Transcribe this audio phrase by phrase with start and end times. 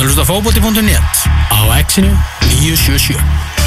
[0.00, 2.08] að hlusta fókbóti.net á exinu
[2.62, 3.60] 977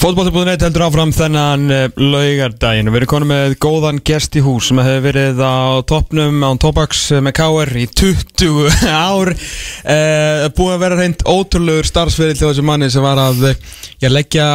[0.00, 2.88] Fótbolti.net heldur áfram þennan uh, laugardaginn.
[2.88, 7.02] Við erum konum með góðan gest í hús sem hefur verið á toppnum án Topax
[7.20, 9.34] með KR í 20 ár.
[9.84, 13.50] Uh, Búið að vera reynd ótrúlegur starfsferill til þessu manni sem var að
[14.00, 14.46] já, leggja,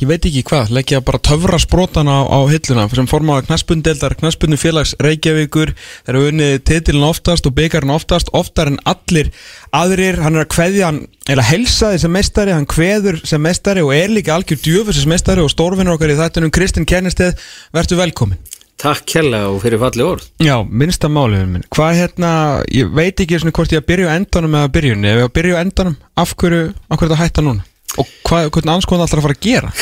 [0.00, 4.58] ég veit ekki hvað leggja bara töfra sprótan á, á hilluna sem formáða knaspundeldar, knaspundu
[4.58, 5.76] félags Reykjavíkur,
[6.08, 9.30] þeir eru unnið titilin oftast og byggarinn oftast, oftar en allir
[9.76, 13.94] aðrir, hann er að kveðja hann eða helsaði sem mestari, hann kveður sem mestari og
[13.96, 17.36] er líka algjör djöfus sem mestari og stórvinnur okkar í þættunum Kristinn Kennesteð,
[17.76, 18.40] verður velkomin
[18.78, 20.26] Takk kjærlega og fyrir falli orð.
[20.38, 21.64] Já, minnsta máliðin minn.
[21.74, 22.28] Hvað hérna,
[22.70, 25.32] ég veit ekki svona hvort ég að byrja á endanum eða byrjunni, ef ég að
[25.34, 27.66] byrja á endanum af hverju, af hverju þetta hætta núna?
[27.98, 29.72] Og hvað, hvernig anskoðan alltaf að fara að gera?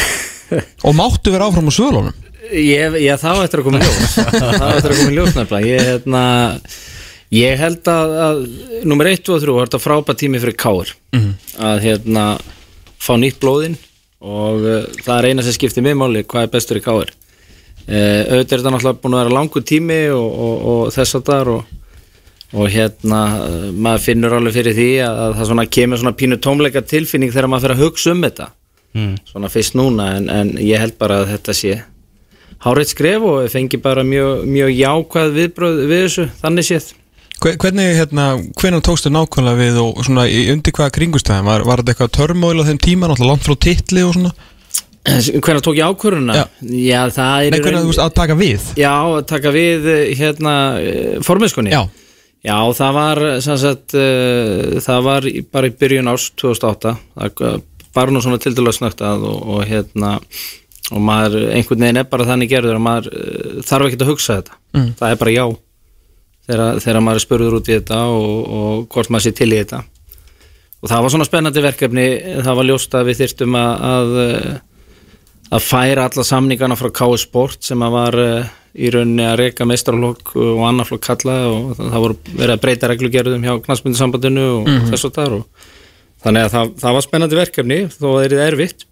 [0.89, 1.75] Og máttu vera áfram á
[2.55, 4.12] Ég, ég þá eftir að koma ljós.
[4.61, 5.67] Þá eftir að koma ljós nefnilega.
[5.67, 6.23] Ég, hérna,
[7.35, 8.41] ég held að, að
[8.87, 10.93] nummer 1 og 3 var þetta frábært tími fyrir káir
[11.59, 12.25] að hérna
[12.98, 13.77] fá nýtt blóðinn
[14.20, 18.23] og uh, það er eina sem skiptir mig máli hvað er bestur í káir uh,
[18.31, 21.50] auðvitað er þetta náttúrulega búin að vera langur tími og, og, og þess að þar
[21.55, 21.75] og,
[22.55, 23.23] og hérna
[23.75, 27.50] maður finnur alveg fyrir því að, að það svona kemur svona pínu tómleika tilfinning þegar
[27.50, 28.47] maður fyrir að hugsa um þetta.
[29.28, 31.75] Svona fyrst núna en, en ég held bara að þetta sé
[32.65, 36.87] hárið skref og fengi bara mjög, mjög jákvæð viðbröð við þessu, þannig séð
[37.37, 41.93] Hvernig, hérna, hvernig tókstu nákvæmlega við og svona í undir hvaða kringustæðin var, var þetta
[41.93, 44.33] eitthvað törmóil á þeim tíma, náttúrulega langt frá titli og svona?
[45.06, 46.34] Hvernig tók ég ákvöruna?
[46.34, 46.45] Já.
[46.65, 48.65] Já, það er Nei, hvernig þú veist að taka við?
[48.81, 50.56] Já, að taka við eh, hérna
[51.28, 51.84] formiðskunni Já,
[52.47, 57.65] Já, það var sem sagt, uh, það var bara í byrjun árs 2008 það
[57.97, 60.17] bara nú svona tildurlega snögtað og, og hérna
[60.95, 64.37] og maður einhvern veginn er bara þannig gerður að maður uh, þarf ekki að hugsa
[64.39, 64.59] þetta.
[64.77, 64.91] Mm.
[65.00, 65.45] það er bara já
[66.47, 69.58] þegar, þegar maður er spurður út í þetta og, og hvort maður sé til í
[69.61, 69.83] þetta.
[70.83, 72.06] Og það var svona spennandi verkefni.
[72.44, 74.16] Það var ljóst að við þyrstum að að,
[75.56, 79.66] að færa alla samningana frá KS Sport sem að var uh, í rauninni að reyka
[79.69, 84.66] meistarflokk og annar flokk kalla og það voru verið að breyta reglugerðum hjá knastmyndusambandinu og
[84.69, 84.91] Mhm.
[84.92, 85.71] þess og þar og
[86.26, 88.84] þannig að það, það var spennandi verkefni þó að það er erfitt.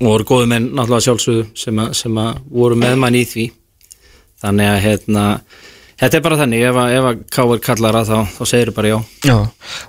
[0.00, 3.46] Og voru góðu menn náttúrulega sjálfsögðu sem, að- sem að voru með mann í því.
[4.44, 5.24] Þannig að hérna
[6.00, 8.98] þetta er bara þannig, ef að, að Káir kallar að þá, þá segir bara já
[9.28, 9.36] já,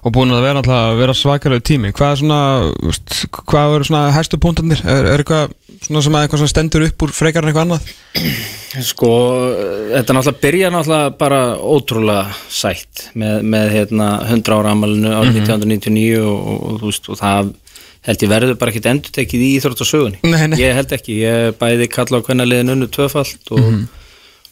[0.04, 2.40] og búin að vera alltaf að vera svakalegu tími Hvað er svona,
[3.40, 4.84] hvað eru svona hæstu punktarnir?
[4.86, 7.94] Er, er eitthvað svona sem að eitthvað sem stendur upp úr frekar en eitthvað annað?
[8.92, 9.12] Sko,
[9.92, 16.22] þetta náttúrulega byrja náttúrulega bara ótrúlega sætt með, með hérna 100 ára amalinu árið 1999
[16.22, 17.52] og, og, og, þú veist, og það
[18.08, 20.60] held ég verður bara ekkit endur tekið í Íþróttasögunni Nei, nei.
[20.62, 23.68] ég held ekki, ég bæði kalla á hvernig liðin unnu tvöfalt og,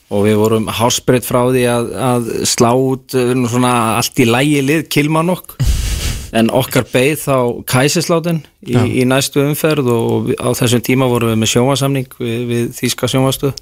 [0.10, 4.86] og við vorum hásbreytt frá því að, að slá út svona allt í lægi lið
[4.94, 5.56] Kilmanokk
[6.38, 7.38] en okkar beið þá
[7.70, 12.70] kæsislátin í, í næstu umferð og á þessum tíma vorum við með sjónvasamning við, við
[12.78, 13.58] Þíska sjónvastuð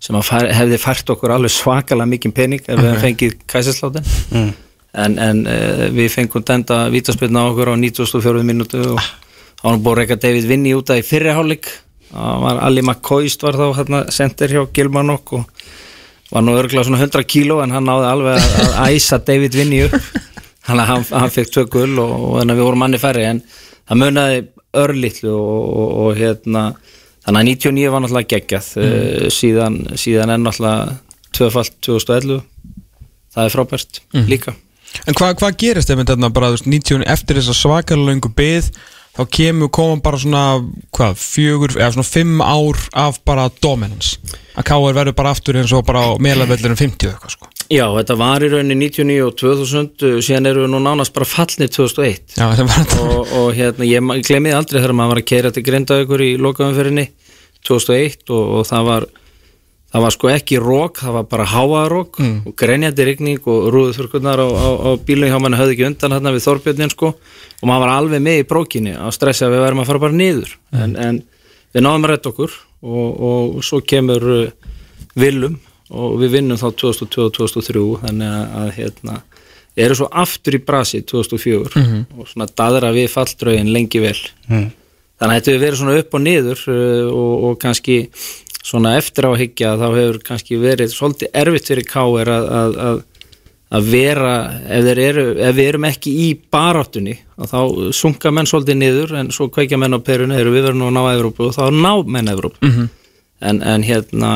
[0.00, 4.06] sem að fær, hefði fært okkur alveg svakalega mikið pening ef við hefum fengið kæsislátin
[4.96, 9.00] en, en uh, við fengum denda vítaspilna á okkur á 94 minútu og
[9.60, 11.68] þá var búið að reyka David Vinny út af í fyrriháleik
[12.14, 15.64] Ali McCoist var þá hérna sendir hjá Gilmanok og
[16.30, 19.82] var nú örgulega svona 100 kíló en hann náði alveg að, að æsa David Vinny
[19.86, 19.98] upp.
[20.66, 23.26] Þannig að hann, hann fekk tvö gull og, og þannig að við vorum manni færri
[23.26, 24.40] en það munaði
[24.80, 26.64] örlitlu og, og, og hérna
[27.24, 28.70] þannig að 99 var náttúrulega geggjað.
[28.76, 29.34] Mm.
[29.34, 30.98] síðan, síðan er náttúrulega
[31.36, 32.42] tvöfalt 2011
[33.34, 34.54] það er frábært líka.
[35.06, 38.70] En hvað hva gerist ef þetta bara, veist, 90 eftir þess að svakalega löngu byð
[39.20, 40.42] þá kemur, koma bara svona
[40.96, 44.18] hvað, fjögur, eða svona fimm ár af bara dominance
[44.56, 44.96] að K.R.
[44.96, 48.48] verður bara aftur eins og bara á meðlavellunum 50 eitthvað sko Já, þetta var í
[48.50, 52.80] rauninni 99 og 2000 síðan eru við nú nánast bara fallnir 2001 Já, það var
[52.80, 56.32] þetta og, og hérna, ég því aldrei þegar maður var að keira til Grindavíkur í
[56.42, 57.06] lokaumferinni
[57.68, 59.08] 2001 og, og það var
[59.90, 62.34] það var sko ekki rók, það var bara háarók mm.
[62.46, 66.34] og grenjandi rigning og rúðuþurkurnar á, á, á bílum hjá manni höfðu ekki undan hérna
[66.34, 67.14] við Þorbjörnin sko
[67.60, 70.16] og maður var alveg með í brókinni að stressa að við værum að fara bara
[70.16, 70.54] niður.
[70.72, 71.22] En, en
[71.74, 74.70] við náðum að redda okkur og, og svo kemur uh,
[75.20, 75.58] Willum
[75.90, 79.16] og við vinnum þá 2002 og 2003 þannig að, að hérna
[79.80, 81.86] eru svo aftur í brasi 2004
[82.18, 84.18] og svona daðra við falldraugin lengi vel.
[85.20, 87.98] Þannig að þetta hefur verið svona upp og niður uh, og, og kannski
[88.60, 92.30] svona eftir á að hyggja þá hefur kannski verið svolítið erfitt fyrir K.R.
[92.34, 93.00] að, að, að,
[93.70, 94.34] að vera
[94.66, 97.58] ef, eru, ef við erum ekki í baráttunni þá
[97.94, 100.96] sunga menn svolítið niður en svo kveikja menn á perunni eru við verðum nú að
[100.98, 102.72] ná Evrópu og þá ná menn Evrópu.
[103.40, 104.32] En, en hérna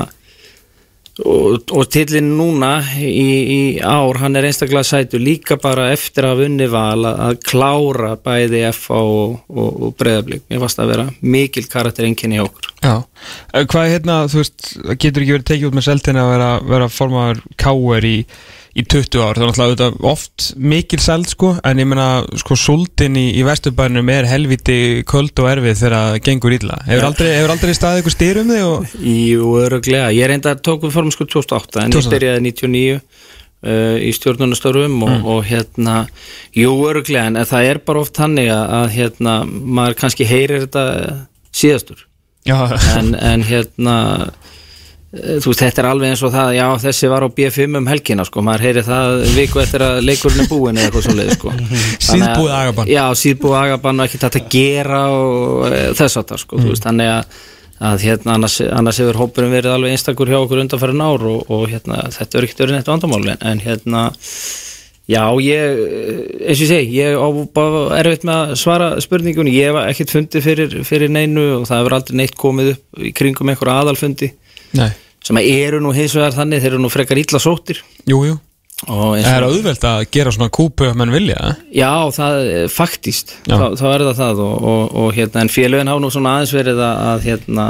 [1.24, 3.10] og, og tillin núna í,
[3.54, 8.14] í ár, hann er einstaklega sætu líka bara eftir að vunni val að, að klára
[8.24, 12.70] bæði FA og, og, og breyðablík mér varst að vera mikil karakter enginni hjá okkur.
[12.82, 12.96] Já,
[13.54, 14.66] Eh, hvað er hérna, þú veist,
[15.00, 18.16] getur ekki verið tekið út með seltin að vera, vera formaður káer í,
[18.74, 22.08] í 20 ár, það er auðvitað oft mikil seld sko, en ég meina
[22.40, 24.78] sko súldin í, í vesturbænum er helviti
[25.08, 26.78] köld og erfið þegar það gengur illa.
[26.88, 28.96] Hefur aldrei, hefur aldrei staðið ykkur styr um þig og...
[29.10, 32.02] Jú, öruglega, ég reynda að tók við form sko 2008 en 2008.
[32.02, 36.00] ég byrjaði 99 uh, í stjórnunastörum og, og hérna,
[36.56, 40.84] jú, öruglega en það er bara oft hannig að, hérna, maður kannski heyrir þetta
[41.54, 42.08] síðastur.
[42.44, 42.58] Já,
[42.98, 43.94] en, en hérna
[44.26, 44.50] eh,
[45.14, 48.26] þú veist, þetta er alveg eins og það já, þessi var á B5 um helgina
[48.26, 51.54] sko, maður heyri það viku eftir að leikurinn er búin eða eitthvað svoleið sko.
[51.54, 52.90] Þannig að- Síðbúið agabann.
[52.92, 56.72] Já, síðbúið agabann og ekki þetta að gera og e, þess að það sko, þú
[56.72, 57.42] veist, þannig að
[57.84, 61.64] að hérna annars, annars hefur hópurinn verið alveg einstakur hjá okkur undanfærin ár og, og
[61.72, 64.04] hérna þetta er ekkert verið neitt vandamál en, hérna
[65.10, 65.80] já ég
[66.46, 67.18] eins og ég segi, ég
[67.56, 71.82] bara erfitt með að svara spurningunni, ég hef ekkert fundið fyrir, fyrir neinu og það
[75.24, 77.80] sem að eru nú hins vegar þannig, þeir eru nú frekar illa sóttir
[78.10, 78.34] jú, jú.
[78.90, 81.62] og eins Það er auðvelt að gera svona kúpu ef menn vilja, eh?
[81.78, 83.54] Já, það er faktíst Já.
[83.56, 86.52] þá, þá er það það og, og, og hérna, en félögin hafa nú svona aðeins
[86.58, 87.66] verið að, að hérna,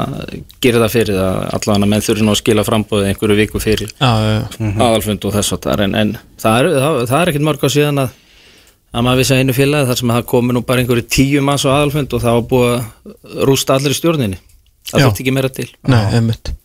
[0.65, 4.11] gera það fyrir það allavega menn þurfi nú að skila frambóðið einhverju viku fyrir Já,
[4.25, 4.75] já, já.
[4.75, 6.13] aðalfund og þess að það en, en
[6.43, 8.21] það er, það, það er ekkert mörg á síðan að
[8.95, 11.41] að maður vissi að einu félagi þar sem að það komi nú bara einhverju tíu
[11.43, 14.37] manns á aðalfund og það var búið að rústa allir í stjórninni
[14.87, 16.55] það þurfti ekki meira til Nei, Eh,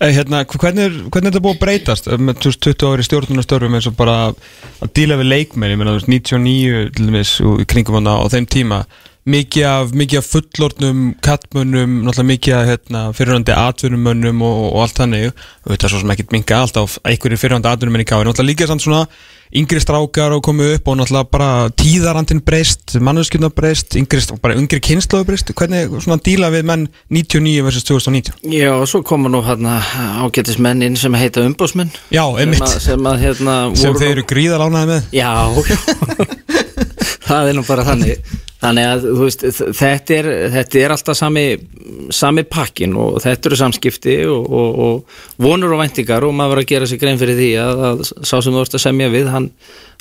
[0.00, 2.08] Hérna, hvernig er, hvernig er þetta búið að breytast?
[2.08, 6.00] Eh, með 20 ári stjórnunastörfum eins og bara að díla við leikmenn, ég meina þú
[6.00, 8.84] veist 99 til dæmis og kringum hana á þeim tíma.
[9.30, 15.02] Mikið af, mikið af fullornum kattmönnum, náttúrulega mikið af hérna, fyrirhandi atvinnumönnum og, og allt
[15.02, 15.42] þannig.
[15.68, 18.86] Þetta er svo sem ekkert minga alltaf einhverjir fyrirhandi atvinnumenn í kári, náttúrulega líka samt
[18.86, 19.04] svona
[19.50, 24.78] yngri strákar og komið upp og náttúrulega bara tíðarandin breyst, manneskjörna breyst yngri, bara yngri
[24.84, 25.50] kynnslóðu breyst.
[25.58, 29.80] Hvernig svona díla við menn 99 versus 2019 Já, og svo koma nú hérna
[30.22, 32.62] ágætis menn inn sem heita umbósmenn Já, sem einmitt.
[32.66, 35.10] að, sem að hérna sem þeir eru gríðalánaði með.
[35.18, 35.32] Já,
[37.30, 39.44] það er nú bara þannig Þannig að veist,
[39.78, 41.44] þetta er, þetta er alltaf sami,
[42.12, 46.66] sami pakkin og þetta eru samskipti og, og, og vonur og væntingar og maður verður
[46.66, 49.30] að gera sig grein fyrir því að, að sá sem þú ert að semja við,
[49.32, 49.48] hann,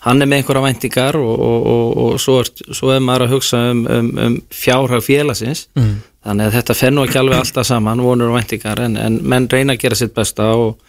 [0.03, 3.35] hann er með einhverja væntingar og, og, og, og svo, er, svo er maður að
[3.37, 5.93] hugsa um, um, um fjárhag félagsins mm.
[6.27, 9.47] þannig að þetta fer nú ekki alveg alltaf saman, vonur og væntingar en, en menn
[9.51, 10.81] reyna að gera sitt besta og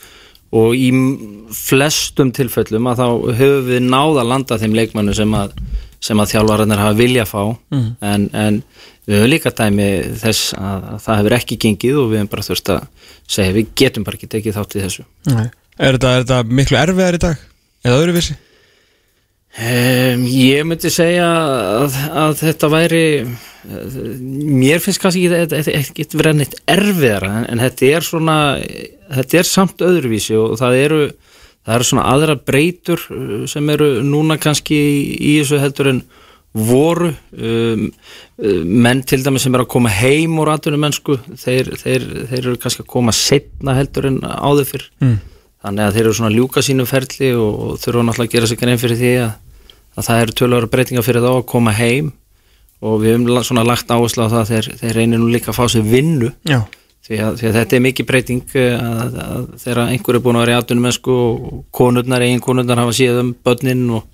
[0.51, 0.89] og í
[1.55, 3.07] flestum tilfellum að þá
[3.39, 5.55] höfum við náð að landa þeim leikmannu sem að,
[6.01, 7.43] sem að þjálfararnir hafa vilja að fá
[8.11, 8.61] en, en
[9.07, 9.89] við höfum líka dæmi
[10.21, 13.73] þess að, að það hefur ekki gengið og við höfum bara þurft að segja við
[13.83, 15.49] getum bara ekki tekið þátt í þessu Nei.
[15.81, 17.45] Er þetta, er þetta miklu erfiðar í dag?
[17.85, 18.37] Eða öðruvísi?
[19.51, 21.27] Um, ég myndi segja
[21.81, 23.05] að, að þetta væri
[23.61, 28.37] mér finnst kannski ekki verið neitt erfiðara en, en þetta er svona
[29.11, 31.01] þetta er samt öðruvísi og það eru
[31.67, 34.79] það eru svona aðra breytur uh, sem eru núna kannski
[35.17, 36.03] í, þessu heldur en
[36.57, 37.13] voru.
[37.37, 37.85] Um,
[38.43, 42.41] uh, menn til dæmis sem eru að koma heim úr atvinnum mennsku þeir, þeir, þeir
[42.41, 44.89] eru kannski að koma setna heldur en áður fyrr.
[45.05, 45.19] Mm.
[45.61, 48.59] þannig að þeir eru svona að ljúka sínum ferli og, þurfa náttúrulega að gera sig
[48.63, 49.31] grein fyrir því að,
[50.01, 52.13] að það eru tölvara breytingar fyrir þá að koma heim.
[52.81, 55.53] Og við höfum la- svona lagt áherslu á það að þeir, þeir reynir nú líka
[55.53, 56.31] að fá sér vinnu.
[56.49, 56.63] Já
[57.11, 60.39] því að, því að þetta er mikið breyting eh, að, að þegar einhver er búin
[60.39, 64.07] að vera í atvinnum mennsku og konurnar, eigin konurnar hafa síðan um börnin og,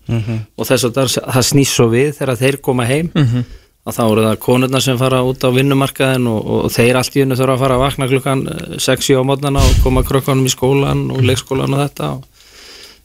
[0.57, 3.13] og þess að það, snýst svo við þegar þeir koma heim.
[3.13, 3.47] Mhm.
[3.87, 7.21] að þá eru það konurnar sem fara út á vinnumarkaðin og, og þeir allt í
[7.23, 8.41] unnu þurfa að fara að vakna klukkan
[8.83, 12.25] 6-7 á mótnana og koma krökkunum í skólan og leikskólan og þetta og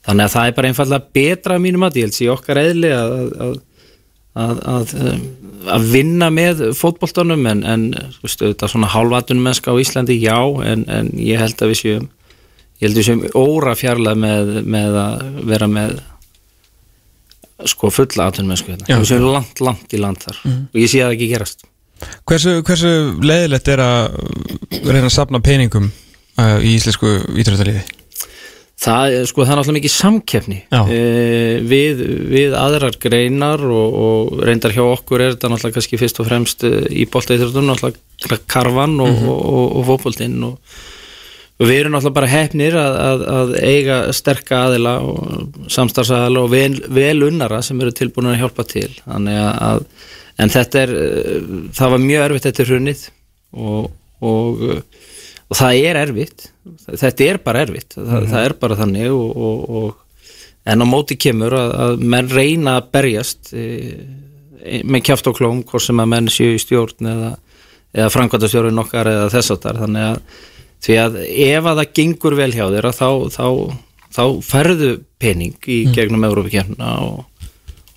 [0.08, 3.14] þannig að það er bara einfallega betra mínum að ég held sér okkar eðli að,
[3.46, 3.54] að,
[4.40, 5.24] að, að, um,
[5.76, 7.88] að vinna með fótboltanum en, en
[8.24, 12.08] veist, þetta svona hálfatunum mennska á Íslandi, já en, en ég held að við séum
[12.82, 16.00] ég held að við séum óra fjarlæð með, með að vera með
[17.70, 19.02] sko fulla atunum mennsku hérna.
[19.04, 21.68] Við séum langt, langt í land þar og ég sé það ekki gerast
[22.26, 24.16] Hversu, hversu leiðilegt er að
[24.88, 27.84] reyna að sapna peningum uh, í íslensku ítrúttalífi?
[28.82, 30.80] Það, sko, það er náttúrulega mikið samkeppni Já.
[30.90, 32.00] eh, við,
[32.32, 36.66] við aðrar greinar og, og reyndar hjá okkur er þetta náttúrulega kannski fyrst og fremst
[36.66, 39.30] eh, í boltaíþróttunum náttúrulega karvan og, Mhm.
[39.30, 40.58] og, og, og fótboltinn og,
[41.62, 46.80] við erum náttúrulega bara hefnir að, að, að eiga sterka aðila og samstarfsaðila og vel,
[46.90, 49.84] vel unnara sem eru tilbúin að hjálpa til að
[50.42, 51.42] en þetta er, eh,
[51.78, 53.06] það var mjög erfitt þetta hrunnið
[53.62, 53.92] og,
[55.52, 56.48] og það er erfitt.
[56.88, 57.98] Þetta er bara erfitt.
[57.98, 60.28] Það, það er bara þannig og, og, og,
[60.72, 63.66] en á móti kemur að, að menn reyna að berjast e,
[64.62, 67.32] e, með kjáft og klóm hvort sem að menn séu í stjórn eða,
[67.98, 70.22] eða framkvæmtastjórun okkar eða þess að þar þannig að
[70.82, 73.48] því að ef að það gengur vel hjá þér þá, þá,
[74.16, 74.92] þá ferðu
[75.22, 77.50] pening í gegnum Európa-kjörna og,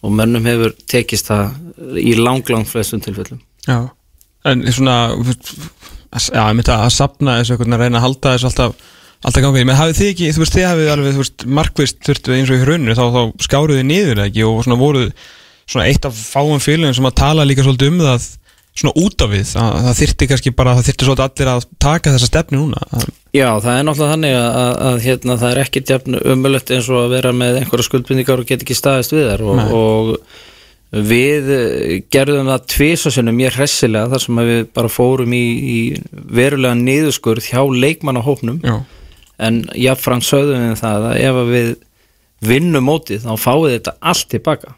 [0.05, 3.41] og mönnum hefur tekist það í lang, lang flestum tilfellum.
[3.65, 3.79] Já,
[4.49, 4.99] en svona
[6.15, 8.93] já, ég myndi að sapna þessu einhvern veginn að reyna að halda þessu alltaf
[9.25, 12.37] alltaf gangið, menn hafið þið ekki, þú veist, þið hafið alveg, þú veist, markvist þurftu
[12.37, 14.47] eins og í hrunnu þá, þá skáruðu þið niður ekki?
[14.49, 15.13] Og svona voruð
[15.65, 18.27] svona eitt af fáum félagum sem að tala líka svolítið um það
[18.75, 22.15] svona út af við, að það þyrti kannski bara það þyrti svolítið allir að taka
[22.15, 23.05] þessa stefni núna.
[23.35, 27.05] Já, það er náttúrulega þannig að, að, að hérna, það er djafn umöllett eins og
[27.05, 30.11] að vera með einhverja skuldbindingar og get ekki staðist við þar og, og
[30.95, 31.49] við
[32.13, 35.79] gerðum það tvisasunum mér hressilega þar sem við bara fórum í, í
[36.13, 38.61] verulega niðurskurð hjá leikmannahópnum.
[38.63, 38.77] Já,
[39.43, 41.71] en jáfnframt sögðum við það að ef við
[42.45, 44.75] vinnum mótið þá fáið þetta allt tilbaka.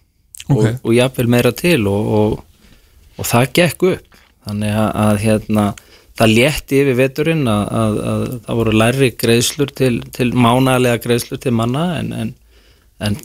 [0.47, 0.61] Ok.
[0.61, 2.67] og, og jafnvel meira til og, og,
[3.19, 4.21] og það gekk upp.
[4.47, 5.65] Þannig að, að hérna,
[6.17, 11.41] það létti yfir veturinn að, að, að það voru læri greiðslur til, til mánalega greiðslur
[11.43, 12.35] til manna en, en,
[13.05, 13.19] en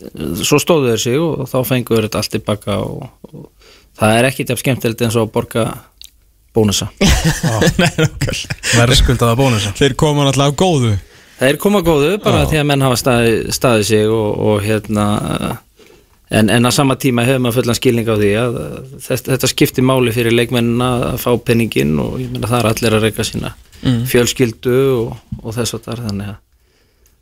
[0.44, 4.48] svo stóðu þeir sig og, þá fengur þetta allt tilbaka og, og það er ekki
[4.50, 5.66] jafn skemmtilegt eins og að borga
[6.56, 6.90] bónusa.
[8.80, 9.72] Verðskuldaða bónusa.
[9.80, 10.94] Þeir koma náttúrulega á góðu.
[11.40, 15.06] Það er koma góðu bara því að menn hafa staði, staði sig og, og hérna
[16.30, 18.60] en, en að sama tíma hefur maður fullan skilning á því að
[19.08, 22.98] þetta, þetta skiptir máli fyrir leikmennina að fá penningin og ég meina það er allir
[22.98, 26.40] að reyka sína fjölskyldu og, og þess að þar þannig að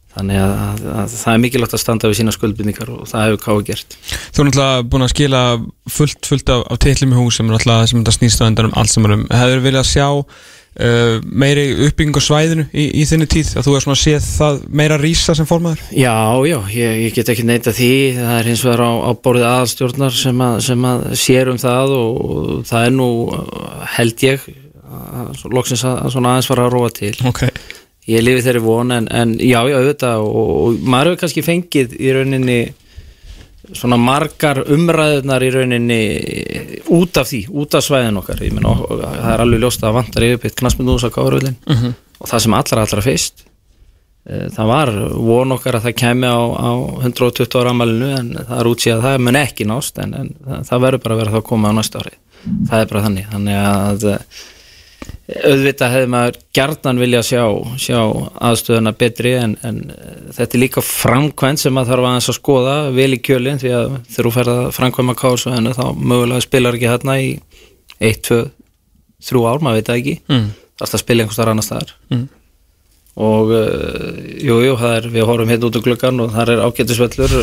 [0.10, 3.42] Þannig að, að, að það er mikilvægt að standa við sína skuldbindningar og það hefur
[3.44, 3.98] káði gert.
[4.34, 5.42] Þú er náttúrulega búin að skila
[5.94, 8.74] fullt, fullt af, af teitlum í hús sem er náttúrulega sem þetta snýst á endanum
[8.80, 13.30] allt sem er um Hefur viljað sjá uh, meiri uppbygging á svæðinu í, í þinni
[13.30, 15.86] tíð að þú er svona séð það meira rísa sem formaður?
[15.94, 16.18] Já,
[16.50, 20.22] já, ég, ég get ekki neita því, það er hins vegar á, á borðið aðalstjórnar
[20.26, 23.12] sem að, sem að sér um það og, og það er nú
[24.00, 24.48] held ég
[24.90, 27.14] að, loksins að, að svona aðeins fara að róa til.
[27.30, 27.46] Ok
[28.08, 30.38] Ég lifi þeirri von en, en já, já, auðvitað og,
[30.70, 32.60] og maður hefur kannski fengið í rauninni
[33.76, 36.00] svona margar umræðunar í rauninni
[36.96, 38.40] út af því, út af svæðin okkar.
[38.42, 41.94] Ég menn, það er alveg ljóst að vantar yfirbytt knastmyndús á káruðlinn Mhm.
[42.20, 43.44] og það sem allra allra fyrst.
[44.30, 46.72] Eh, það var von okkar að það kemi á, á
[47.06, 50.34] 120 ára amalinu en það er útsíð að það mun ekki nást en, en
[50.66, 52.16] það, verður bara að vera það að koma á næsta ári.
[52.70, 53.30] Það er bara þannig.
[53.36, 54.08] Þannig að
[55.30, 57.42] auðvitað hefði maður gjarnan vilja sjá,
[57.82, 58.00] sjá
[58.50, 62.76] aðstöðuna betri en, en eh, þetta er líka framkvæmt sem maður þarf aðeins að skoða
[62.96, 66.90] vel í kjölinn því að þegar þú ferð að framkvæma kársvæðinu þá mögulega spilar ekki
[66.90, 67.30] hérna í
[68.00, 68.40] 1, 2,
[69.30, 70.50] 3 ár, maður veit ekki Mm.
[70.80, 72.26] að spila einhvers staðar annars staðar Mm.
[73.20, 74.76] og uh, jú, jú,
[75.12, 77.34] við horfum hérna út úr gluggan og það er ágættisvellur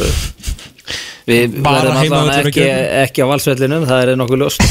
[1.26, 2.66] við Bara verðum allavega ekki,
[3.02, 4.66] ekki á valsvellinum það er nokkuð ljóst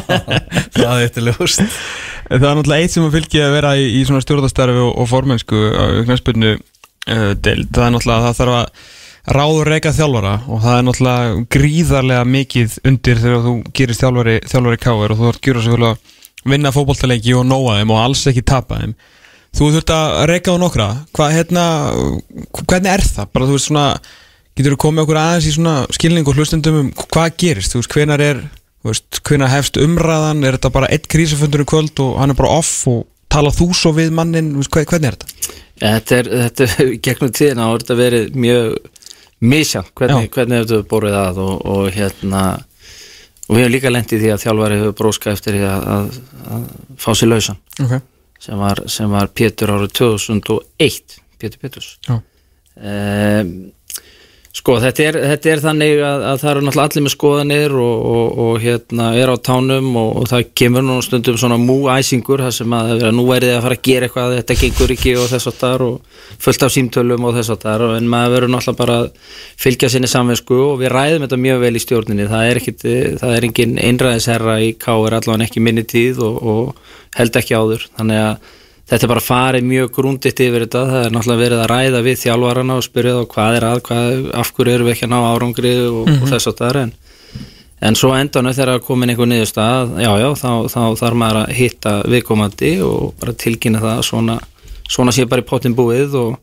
[0.76, 1.66] það er eitthvað ljóst
[2.30, 4.90] En Það er náttúrulega eitt sem að fylgja að vera í, í svona stjórnastarfi og,
[5.02, 7.70] og formennsku á knæspilnu uh, deild.
[7.74, 11.42] Það er náttúrulega að það þarf að ráð og reyka þjálfara og það er náttúrulega
[11.56, 15.80] gríðarlega mikið undir þegar þú gerist þjálfari, þjálfari káir og þú þarf að gera svo
[15.90, 16.14] að
[16.54, 18.94] vinna fótboltaleiki og nóa þeim og alls ekki tapa þeim.
[19.50, 20.88] Þú þurft að reyka á nokkra.
[21.18, 21.64] Hvað, hérna,
[22.62, 23.32] hvernig er það?
[23.34, 23.86] Bara þú veist svona,
[24.58, 27.74] getur þú komið okkur aðeins í svona skilning og hlustendum um hvað gerist?
[27.74, 28.42] Þú veist, hvenar er
[28.80, 32.36] Þú veist, hvenær hefst umræðan, er þetta bara eitt krísafundur í kvöld og hann er
[32.38, 35.58] bara off og tala þú svo við mannin, þú veist, hve- hvernig er þetta?
[35.82, 38.78] Þetta er, þetta er gegnum tíðina og þetta verið mjög
[39.52, 42.40] misjant hvernig, hvernig þetta borðið að og, og hérna
[43.50, 46.18] og við hefum líka lendið því að þjálfari hefur bróska eftir því að, að,
[46.56, 46.64] að
[47.04, 47.60] fá sér lausan.
[47.84, 47.94] Ok,
[48.48, 51.92] sem var, sem var Pétur árið 2001 Pétur Péturs.
[52.08, 52.16] Já,
[52.80, 53.52] um,
[54.50, 58.00] sko þetta er, þetta er þannig að, að það eru náttúrulega allir með skoðanir og,
[58.10, 62.56] og, og hérna er á tánum og, og það kemur nú stundum svona múæsingur það
[62.56, 65.58] sem að, nú verið að fara að gera eitthvað þetta gengur ekki og þess að
[65.62, 69.10] þar og fullt af símtölum og þess að þar en maður verður náttúrulega bara að
[69.64, 72.86] fylgja sinni samvinsku og við ræðum þetta mjög vel í stjórninni það er, ekkit,
[73.22, 75.20] það er engin einræðisherra í K.R.
[75.20, 78.56] allavega ekki minni tíð og, og held ekki áður þannig að
[78.90, 82.18] þetta er bara farið mjög grúndið yfir þetta, það er náttúrulega verið að ræða við
[82.24, 85.18] þjálfarana og spyrja þá hvað er að, hvað, af hverju erum við ekki að ná
[85.28, 86.92] árangri og, og þess að það er en,
[87.88, 91.40] en svo endanum þegar það er komin einhver niðurstað, já já, þá, þá þarf maður
[91.44, 94.38] að hitta viðkomandi og bara tilkynna það að svona,
[94.90, 96.16] svona sé bara í pottin búið.
[96.18, 96.34] Og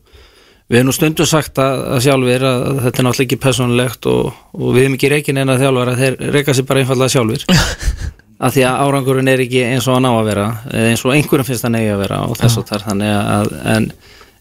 [0.68, 4.32] við hefum nú stundum sagt að, að sjálfur að þetta er náttúrulega ekki personlegt og,
[4.56, 7.46] og við hefum ekki reikin eina þjálfara, þeir reika sér bara einfallega sjálfur
[8.38, 10.46] af því að árangurinn er ekki eins og hann á að vera
[10.84, 13.88] eins og einhverjum finnst hann eigi að vera og þess og þar þannig að en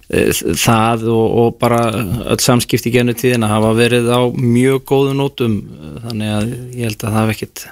[0.09, 0.25] e,
[0.65, 1.79] það og, og bara
[2.33, 5.57] öll samskipti gennu tíðina hafa verið á mjög góðum nótum
[6.05, 7.65] þannig að ég held að það hef ekkit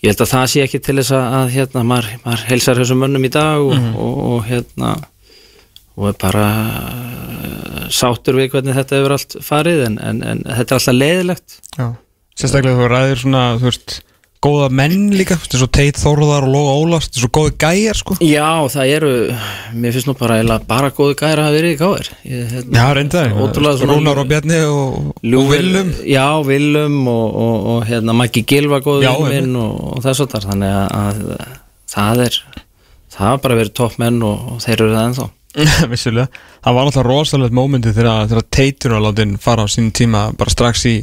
[0.00, 3.02] ég held að það sé ekki til þess að, að hérna, maður, maður heilsar þessum
[3.04, 4.92] mönnum í dag og, og, og hérna
[6.00, 10.76] og er bara eh, sáttur við hvernig þetta hefur allt farið en, en, en þetta
[10.76, 11.88] er alltaf leiðilegt Já.
[12.40, 13.96] Sérstaklega þú ræðir svona, þú veist,
[14.40, 17.52] góða menn líka, þú veist, svo Teit Þórðar og Lóa Ólafs, þú veist, svo góði
[17.60, 18.16] gæjar, sko.
[18.24, 19.10] Já, það eru,
[19.76, 23.34] mér finnst nú bara bara góðu gæri að hafa verið í káir Já, reyndar,
[23.90, 25.92] Rúnar og Bjarni og, og Willum.
[26.08, 30.34] Já, Willum og, og, og hérna Maggi Gilva góður Já, minn og, og þess að
[30.36, 32.40] þar þannig að, að það er
[33.10, 35.28] það hafa bara verið toppmenn og, og þeir eru það ennþá.
[35.90, 40.28] Vissulega, það var náttúrulega rosalegt mómenti þegar, þegar Teitur var látin fara á sín tíma
[40.38, 40.94] bara strax í,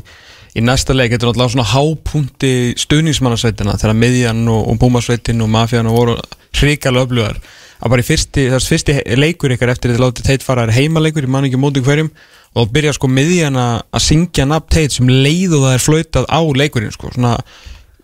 [0.58, 5.52] í næsta leik þetta er náttúrulega svona hápunti stuðningsmannasveitina þegar miðjan og, og búmasveitin og
[5.54, 6.18] mafían voru
[6.58, 7.40] hrikalega öflugar.
[7.78, 11.28] Að bara í fyrsti, þess fyrsti leikur ykkar eftir þetta látið Teit fara er heimaleikur,
[11.28, 12.10] ég man ekki móti hverjum
[12.58, 16.30] og þá byrja sko miðjan að syngja nafn Teit sem leið og það er flautað
[16.34, 17.36] á leikurinn sko, svona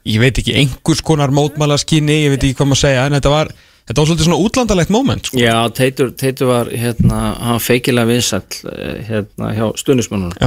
[0.06, 3.50] ég veit ekki, einhvers konar mótmæla ég veit ekki hvað maður segja, en þetta var
[3.88, 5.40] þetta var svolítið svona útlandalegt moment sko.
[5.42, 10.38] Já, Teitur, Teitur var hérna, hann feikilega vinsall eh, hérna hjá stuðnismannunum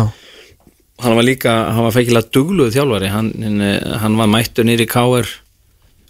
[1.03, 5.29] hann var líka, hann var feikilega dugluð þjálfari, hann, hann- hann var mættur nýri káir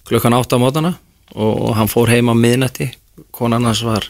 [0.06, 0.92] klukkan átta á mótana
[1.34, 2.90] og, og hann fór heim á miðnætti,
[3.34, 4.06] konan hans var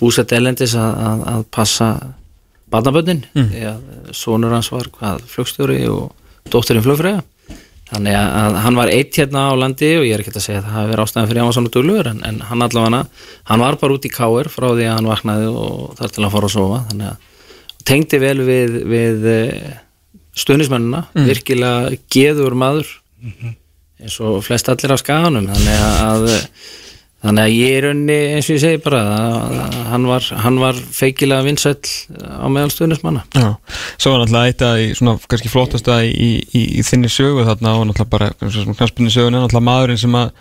[0.00, 1.90] búsett elendis að, að, að passa
[2.72, 4.14] barnaböndin mm.
[4.16, 6.10] sonur hans var hvað, flugstjóri og
[6.50, 7.22] dótturinn flugfræða
[7.92, 10.66] þannig að, hann var eitt hérna á landi og ég er ekki að segja að
[10.66, 13.02] það hafi verið ástæðan fyrir að hann var svona dugluður en, en hann allavega,
[13.50, 16.32] hann var bara út í káir frá því að hann vaknaði og þar til að
[16.32, 16.78] fara að sofa.
[16.88, 19.26] Þannig að tengdi vel við, við
[20.38, 22.94] stuðnismennina, virkilega geður maður
[24.02, 25.48] eins og flest allir á skaganum.
[25.50, 26.24] Þannig að,
[27.22, 30.58] þannig að ég er unni eins og ég segi bara að, að hann, var, hann
[30.62, 33.46] var feikilega vinsæll á meðal stuðnismanna Já,
[33.94, 37.46] svo var náttúrulega eitt að í svona kannski flottasta í, í, í, í þinni sögu
[37.46, 38.32] þarna og náttúrulega bara
[38.74, 40.32] knarspinni sögun er náttúrulega maðurinn sem að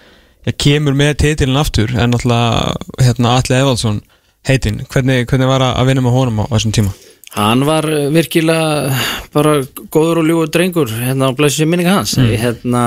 [0.47, 4.01] ja, kemur með titilin aftur en náttúrulega hérna Alli Evaldsson
[4.49, 6.97] heitinn, hvernig, hvernig var að að vinna með honum á þessum tíma?
[7.31, 8.91] Hann var eh, virkilega
[9.31, 9.53] bara
[9.93, 12.17] góður og ljúgur drengur hérna á blæsið minninga hans.
[12.19, 12.81] Hérna,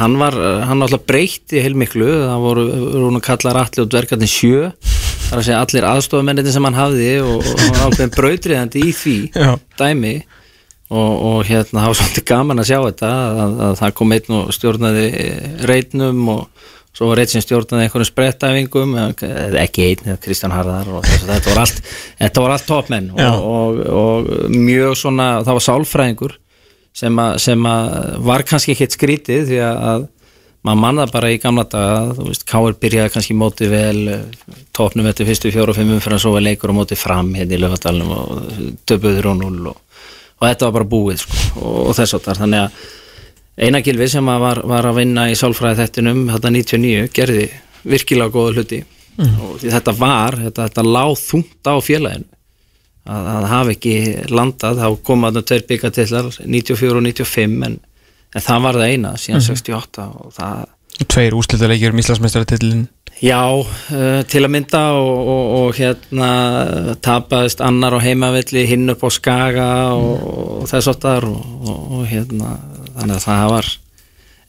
[0.00, 0.36] hann var,
[0.68, 2.66] hann alltaf breytti heilmiklu, það voru,
[3.06, 4.68] hún að kalla allir og dvergarnir sjö
[5.24, 8.92] þar að segja allir aðstofamennir sem hann hafði og, og hann var alveg brautriðandi í
[8.94, 9.54] því Já.
[9.80, 10.14] dæmi.
[10.94, 14.34] Og, og hérna það var svolítið gaman að sjá þetta að, að það kom einn
[14.36, 15.06] og stjórnaði
[15.66, 18.94] reitnum og svo var reitt sem stjórnaði einhverjum sprettæfingum
[19.60, 21.82] ekki einn, Kristján Harðar þetta var allt,
[22.20, 23.10] þetta var allt topmenn.
[23.18, 26.36] Og, og, og mjög svona það var sálfræðingur
[26.94, 27.94] sem, að, sem að
[28.28, 30.10] var kannski ekkert skrítið því að, að
[30.64, 34.20] maður manna bara í gamla daga, þú veist, Káir byrjaði kannski móti vel,
[34.76, 37.58] topnum eftir fyrstu fjóru og fimm umfyrir að svo var leikur og móti fram hérna
[37.58, 38.30] í löfadalum og
[38.88, 39.80] döpuður og null og,
[40.38, 42.84] og þetta var bara búið sko, og, þess að þar, þannig að
[43.54, 47.48] Einar Gilvi sem var, var að vinna í sálfræði þettinum þetta 99 gerði
[47.84, 48.80] virkilega góða hluti.
[49.22, 52.30] Og því þetta var, þetta, þetta láð þungt á félaginu.
[53.04, 53.96] Að það hafi ekki
[54.32, 57.74] landað, þá koma þarna tveir byggatillar 94 og 95 en,
[58.32, 60.62] en það var það eina síðan 68 og það
[61.10, 62.86] Tveir úslitaleikir um Íslandsmeistaratitlin
[63.22, 66.30] Já, uh, til að mynda og, og, og hérna
[67.04, 70.24] tapaðist annar á heimavelli hinn upp á skaga og,
[70.62, 72.56] og þess og, og, og hérna
[72.94, 73.70] þannig að það var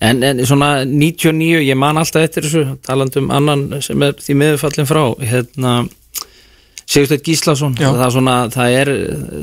[0.06, 4.90] en, en svona 99, ég man alltaf eftir þessu talandum annan sem er því miðurfallin
[4.90, 5.78] frá hérna
[6.86, 7.90] Sigursteinn Gíslason Já.
[7.90, 8.92] það er, svona, það er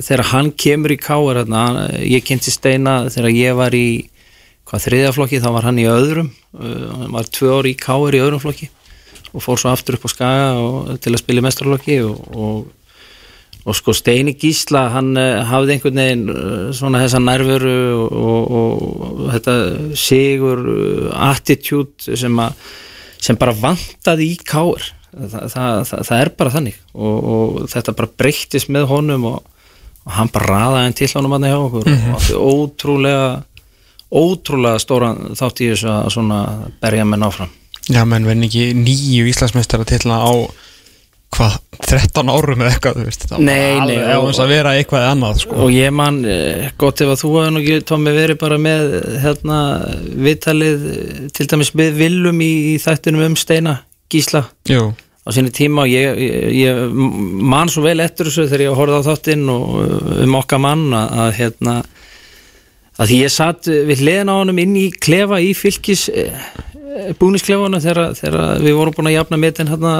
[0.06, 1.62] þegar hann kemur í káar hérna,
[2.06, 3.86] ég kynnti Steina þegar ég var í
[4.68, 8.22] hvað þriðaflokki, þá var hann í öðrum uh, hann var tvö ári í káar í
[8.22, 8.70] öðrum flokki
[9.32, 12.70] og fór svo aftur upp á skaga og, til að spila mestrarlokki og, og,
[13.62, 18.16] og sko Steini Gísla hann uh, hafði einhvern veginn uh, svona þessa nærveru og,
[18.58, 19.54] og, og þetta
[19.98, 22.42] sigur uh, attitude sem,
[23.22, 26.82] sem bara vantaði í káar það, það, það, það er bara þannig.
[26.96, 29.40] Og, og þetta bara breyttist með honum og,
[30.02, 31.88] og hann bara raðaði hann til honum hann hjá okkur.
[31.92, 33.32] Og átti ótrúlega
[34.12, 36.40] ótrúlega stóran þátt í þessu að svona
[36.82, 37.52] berja menn áfram.
[37.90, 40.32] Já, menn verðin ekki nýju Íslandsmeistaratitla á
[41.32, 41.54] hvað,
[41.88, 44.50] 13 árum eða eitthvað, þú veist það var Nei, nei, alveg á og- þess að
[44.52, 45.54] vera eitthvað annað, sko.
[45.64, 48.92] og ég man, eh, gott ef að þú hefði nú ekki Tómi verið bara með
[49.22, 49.60] hérna
[50.26, 53.78] viðtalið eh, til dæmis með Willum í, í þættinum um Steina
[54.12, 54.44] Gísla.
[54.68, 58.76] Jú, á sinni tíma og ég, ég, ég man svo vel eftir þessu þegar ég
[58.76, 61.76] horfði á þáttinn og uh, um okkar mann að, að hérna
[63.00, 66.10] að því ég satt við hliðin á honum inn í klefa í fylkis
[67.18, 69.92] búnisklefanum þegar, þegar við vorum búin að jafna metin hérna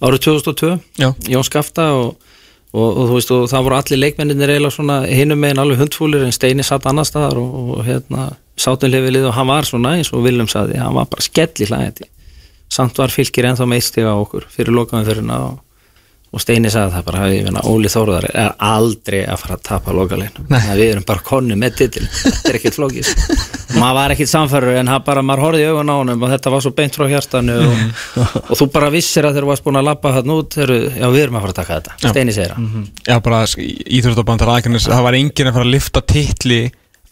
[0.00, 1.10] árið 2002 Já.
[1.30, 2.16] Jón Skafta og,
[2.72, 6.26] og, og þú veist og það voru allir leikmenninir eiginlega svona hinum megin alveg hundfúlir
[6.26, 8.30] en Steini satt annar staðar og, og hérna
[8.60, 11.68] sátum hlifilið og hann var svona eins og Willum saði, hann var bara skell í
[11.68, 12.08] hlægæti
[12.72, 15.60] samt var fylgir ennþá með eitt stig á okkur fyrir lokaðum fyrir og,
[16.32, 19.94] og Steini sagði það bara hafi vinna, Óli Þóruðar er aldrei að fara að tapa
[19.96, 23.14] lokalegin við erum bara konni með titil þetta er ekkert flókis
[23.74, 26.52] maður var ekkert samfærður en hann bara, maður horfði í augun á honum og þetta
[26.54, 27.84] var svo beint frá hjartanu og,
[28.50, 31.22] og þú bara vissir að þeir varst búin að labba þarna út þeir, já við
[31.24, 33.44] erum að fara að taka þetta, Steini segir það Já, bara
[33.98, 36.60] íþróttabandar aðgjörnus Það var enginn að fara að lifta titli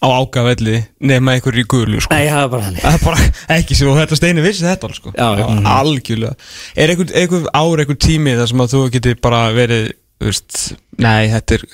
[0.04, 2.12] á ágafelli nema einhver í gulu sko.
[2.12, 5.12] Nei, það var bara er bara ekki svo, þetta steini vissi þetta sko.
[5.16, 5.46] Já, já.
[5.74, 6.34] Algjörlega
[6.76, 9.88] Er einhver, einhver ár, einhver tími þar sem að þú geti bara verið
[10.22, 11.66] veist, Nei, þetta er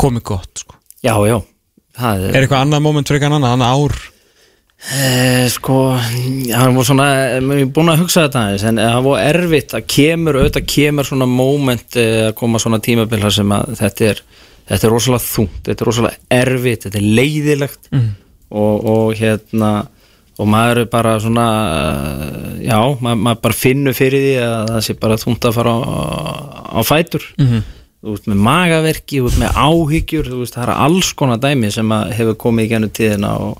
[0.00, 0.78] komið gott sko.
[1.04, 1.38] Já, já
[1.96, 3.98] það Er eitthvað annað moment fyrir eitthvað annað, annað ár
[4.86, 5.96] Eh, sko,
[6.46, 9.86] það var svona ég er búin að hugsa þetta aðeins en það var erfitt að
[9.90, 14.20] kemur, auðvitað kemur svona moment eh, að koma svona tímabil þar sem að þetta er
[14.70, 18.06] þetta er rosalega þungt, þetta er rosalega erfitt þetta er leiðilegt Mm.
[18.54, 19.72] og, og hérna
[20.38, 21.46] og maður er bara svona
[21.80, 25.74] eh, já, maður, maður bara finnur fyrir því að það sé bara þungt að fara
[25.74, 25.82] á,
[26.78, 27.64] á fætur Mhm.
[28.06, 31.72] þú veist með magaverki, þú veist með áhyggjur þú veist það er alls konar dæmi
[31.74, 33.58] sem að hefur komið í gennum tíðina og,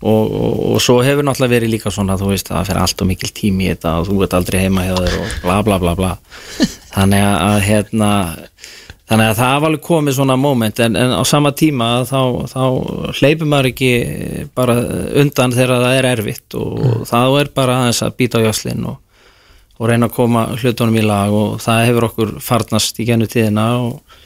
[0.00, 3.10] og, og, og svo hefur náttúrulega verið líka svona þú veist það fer allt og
[3.10, 5.96] mikil tími í þetta og þú ert aldrei heima hjá þér og bla bla bla
[5.98, 6.12] bla.
[6.94, 8.12] Þannig að, að hérna
[9.10, 12.62] þannig að það var alveg komið svona moment en, en á sama tíma þá, þá
[13.18, 13.92] hleypur maður ekki
[14.54, 14.76] bara
[15.20, 19.00] undan þegar það er erfitt og þá er bara aðeins að býta á jöslinn og,
[19.80, 23.66] og reyna að koma hlutunum í lag og það hefur okkur farnast í gennu tíðina
[23.82, 24.20] og,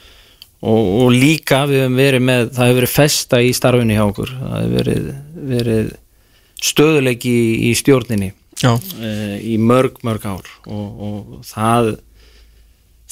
[0.65, 4.33] og, og líka við hefum verið með það hefur verið festa í starfinu hjá okkur.
[4.39, 5.05] Það hefur verið,
[5.53, 5.93] verið
[6.65, 8.31] stöðuleiki í, í stjórninni
[8.65, 10.51] uh, í mörg, mörg ár.
[10.65, 11.95] Og, og það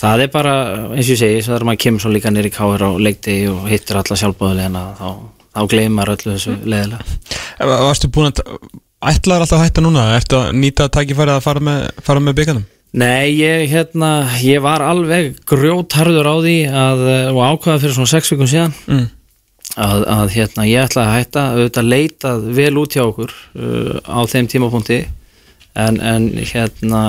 [0.04, 0.54] það er bara,
[0.94, 4.00] eins og ég segi þegar maður kemur svo líka nýri káir á leikti og hittir
[4.00, 5.10] alla sjálfbóðulegina þá,
[5.54, 8.42] þá gleymar öllu þessu leðilega varstu búin að
[9.14, 12.66] ætlaður alltaf að hætta núna, ertu að nýta tækifærið að fara með, fara með byggarnum
[12.94, 14.12] Nei, ég, hérna,
[14.46, 17.04] ég var alveg grjótharður á því að,
[17.34, 19.08] og ákvaða fyrir svona sex vikum síðan mm.
[19.82, 21.48] að, að hérna, ég ætla að hætta.
[21.56, 25.02] Auðvitað leitað vel út hjá okkur uh, á þeim tímapunkti.
[25.74, 27.04] En, en hérna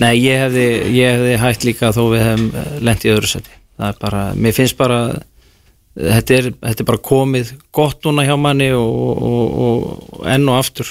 [0.00, 2.50] nei, ég hefði, ég hefði hætt líka þó við hefum
[2.88, 4.98] lent í öðru seti það er bara, mér finnst bara
[5.98, 10.58] þetta er, þetta er bara komið gott núna hjá manni og, og, og enn og
[10.58, 10.90] aftur.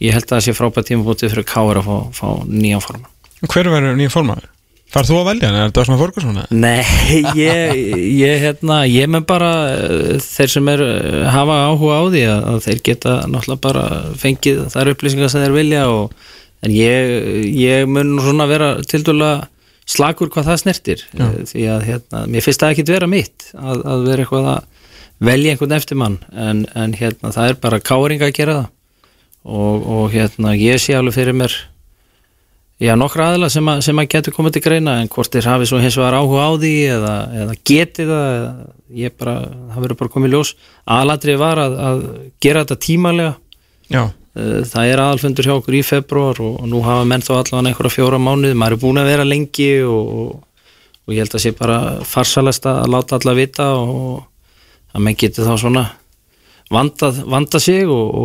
[0.00, 3.09] Ég held að það sé frábært tímapunktið fyrir Káar að fá, fá nýjan forman
[3.48, 4.48] Hver verður nýja formaður?
[4.90, 6.38] Far þú að velja hann, er þetta svona Ferguson?
[6.40, 6.56] eða?
[6.64, 6.80] Nei,
[7.38, 7.78] ég,
[8.18, 12.42] ég, hérna, ég menn bara eh, þeir sem er, eh, hafa áhuga á því að,
[12.50, 13.84] að þeir geta náttúrulega bara
[14.18, 16.26] fengið þær upplýsingar sem þeir vilja og,
[16.66, 17.14] en ég,
[17.54, 19.30] ég mun svona vera til dæla
[19.90, 23.86] slagur hvað það snertir eh, því að hérna, mér finnst það ekkit vera mitt að,
[23.94, 24.68] að vera eitthvað að
[25.30, 28.68] velja einhvern eftir mann en, en hérna, það er bara káringa að gera það
[29.46, 31.54] og, og hérna, ég sé alveg fyrir mér
[32.80, 35.66] Já, nokkra aðila sem, að, sem að getur komið til greina en hvort þeir hafi
[35.68, 38.54] svo hins vegar áhuga á því eða, eða geti það eða,
[39.02, 39.34] ég bara,
[39.74, 40.54] það verður bara komið ljós.
[40.96, 42.00] Aðalatrið var að, að
[42.40, 43.36] gera þetta tímalega
[43.90, 44.02] Já,
[44.38, 47.72] Eh, það er aðalfundur hjá okkur í februar og, og nú hafa menn þá allavega
[47.72, 48.54] einhverja fjóra mánuði.
[48.58, 50.68] Maður er búin að vera lengi og, og,
[51.06, 54.20] og ég held að sé bara farsalest að láta alla vita og
[54.94, 55.84] að menn geti þá svona
[56.70, 58.20] vandað, vandað sig og,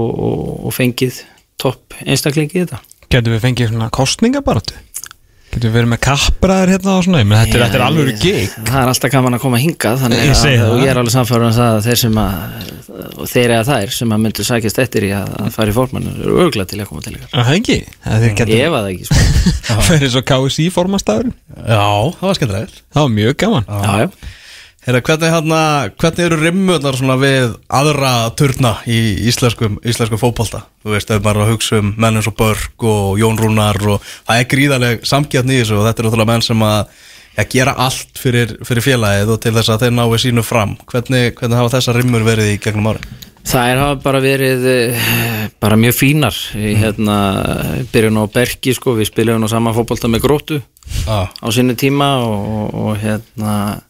[0.69, 1.23] og fengið
[1.61, 2.83] topp einstaklingi í þetta
[3.15, 4.77] getur við fengið svona kostningabaratu?
[5.55, 8.55] Getur við verið með kappræðir hérna og svona, menn þetta er, þetta er alveg gig.
[8.67, 10.63] Það er alltaf gaman að koma hingað þannig Ég að, það.
[10.73, 13.93] og ég er alveg samfæður um það að þeir sem að og þeir eða þær
[13.95, 16.89] sem að myndu sækjast eftir í að, að fara í formann eru örglað til að
[16.91, 17.31] koma til ykkar.
[17.35, 18.25] Það er ekki, það
[18.55, 19.79] Ég efa það ekki sko.
[19.89, 21.87] fyrir svo KSI formastafurinn Já,
[22.19, 23.69] það var skemmtilegir Það var mjög gaman.
[23.69, 24.44] Já, já
[24.85, 25.59] Herra, hvernig, hérna,
[25.97, 28.99] hvernig eru rimmurnar svona við aðra turna í
[29.31, 30.59] íslenskum, íslenskum fótbolta?
[30.85, 33.79] Þú veist, ef maður er að hugsa um menn eins og Börg og Jón Rúnar
[33.95, 36.83] og það er gríðarleg samgjarn í þessu og þetta eru náttúrulega menn sem að
[37.39, 40.75] ja, gera allt fyrir, fyrir félagið og til þess að þeir náu sínu fram.
[40.93, 43.09] Hvernig, hvernig hafa þessar rimmur verið í gegnum árin?
[43.45, 45.09] Það er hafa bara verið eh,
[45.61, 47.17] bara mjög fínar í hérna
[47.89, 50.61] byrjun á Berki sko, við spilum á sama fótbolta með grótu
[51.09, 51.25] Ah.
[51.41, 53.81] á sinni tíma og, og hérna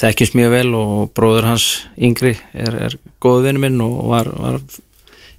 [0.00, 1.66] þekkjumst mjög vel og bróður hans
[2.00, 4.60] yngri er, er góð vinnu minn og var, var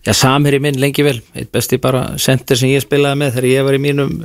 [0.05, 1.19] já, samherri minn lengi vel.
[1.35, 4.15] Eitt besti bara center sem ég spilaði með þegar ég var í mínum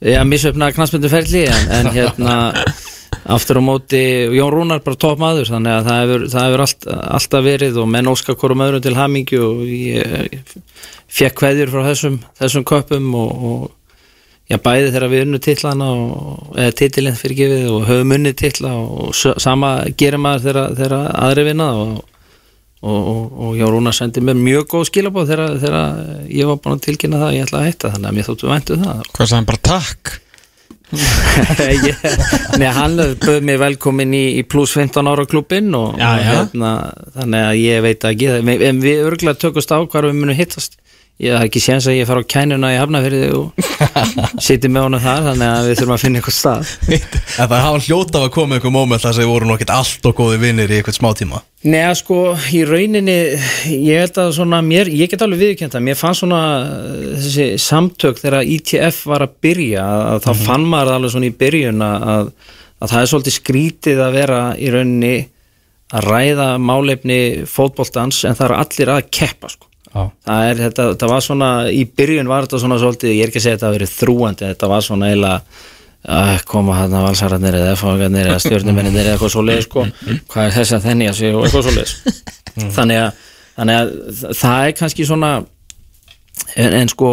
[0.00, 2.36] já, misöfna knastmynduferli en, en hérna
[3.36, 4.02] aftur á móti
[4.36, 6.86] Jón Rúnar bara topp maður þannig að það hefur, það hefur allt,
[7.18, 10.54] alltaf verið og menn óskar hvorum öðrum til hamingju og ég, ég
[11.18, 13.66] fekk kveðjur frá þessum, þessum köpum og, og
[14.50, 18.74] já, bæði þegar við unnu titlana og, eða titilinn fyrir gefið og höfum unni titla
[18.76, 21.96] og sama gerir maður þegar, aðri vinna og,
[22.82, 25.80] og, og, og Jón Rúnar sendi mér mjög góð skilabóð þegar,
[26.30, 28.52] ég var búin að tilkynna það að ég ætla að hætta þannig að mér þóttu
[28.52, 30.14] væntu það Hvað sagði hann bara takk?
[32.60, 36.28] Nei, hann bauð mér velkomin í, í pluss 15 ára klubbinn og, Já, og já.
[36.30, 36.70] Hérna,
[37.16, 40.78] þannig að ég veit ekki en við örgulega tökumst á hvar við munum hittast
[41.22, 43.66] ég haf ekki séns að ég fara á kænuna í Hafnafyrði og
[44.46, 46.72] sitja með honum þar þannig að við þurfum að finna eitthvað stað.
[47.36, 50.18] Það hafa hljóta að koma einhver moment þar sem þið voru nú ekkert allt og
[50.20, 52.18] góði vinnir í eitthvað smá tíma Nei, sko,
[52.54, 53.14] í rauninni
[53.82, 58.20] ég held að svona mér, ég get alveg viðkjönda mér fannst svona uh, þessi samtök
[58.20, 62.28] þegar ITF var að byrja að þá fann maður alveg svona í byrjun að, að,
[62.78, 65.16] að það er svolítið skrítið að vera í rauninni
[65.96, 69.65] að ræða málefni fótboltans en það eru allir að keppa sko.
[70.26, 73.42] Það er þetta, þetta var svona í byrjun var þetta svona svolítið, ég er ekki
[73.42, 75.40] að segja að þetta hafi verið þrúandi þetta var svona eiginlega
[76.16, 79.86] að koma hann að valsararnir eða fáingarnir eða stjórnumennir eða eitthvað svo leið sko.
[80.30, 83.24] hvað er þess að þenni að sig og eitthvað svo leið þannig, að,
[83.56, 83.90] þannig að
[84.38, 85.32] það er kannski svona
[86.54, 87.10] en, en sko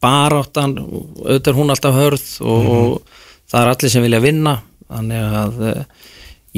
[0.00, 3.18] baráttan, auðvitað hún alltaf hörð og, og
[3.50, 4.54] það er allir sem vilja vinna.
[4.90, 5.82] Þannig að eh,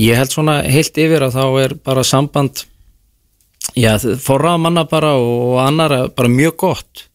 [0.06, 2.64] ég held svona heilt yfir að þá er bara samband
[3.78, 7.08] já, forrað manna bara og annara bara mjög gott.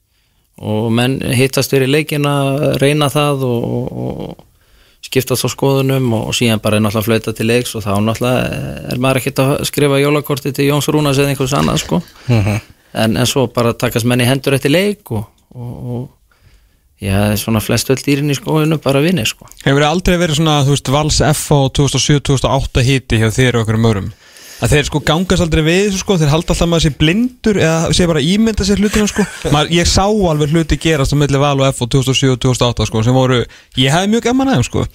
[0.57, 2.33] Og menn hittast fyrir leikina
[2.81, 7.47] reyna það og, og, og skipta þá skoðunum og, og síðan bara náttúrulega flauta til
[7.51, 11.55] leiks og þá náttúrulega er maður ekkert að skrifa jólakorti til Jóns Rúnas eða einhvers
[11.57, 12.01] annað sko.
[12.97, 16.05] En, en svo bara takast menn í hendur eftir leik og, og, og
[17.03, 19.47] já, svona flest öll dýrin í skóinu bara vinni sko.
[19.65, 23.77] Hefur þið aldrei verið svona, þú veist, Vals FH 2007-2008 hiti hjá þér og okkur
[23.77, 24.09] um örum?
[24.57, 27.59] Að þeir sko gangast aldrei við þessu sko, þeir halda alltaf að maður sé blindur
[27.61, 29.25] eða sé bara ímynda sér hlutina sko.
[29.53, 33.43] maður, Ég sá alveg hluti gerast á milli Val og FH 2007-2008 sko, sem voru,
[33.77, 34.85] ég hefði mjög gaman aðeim sko.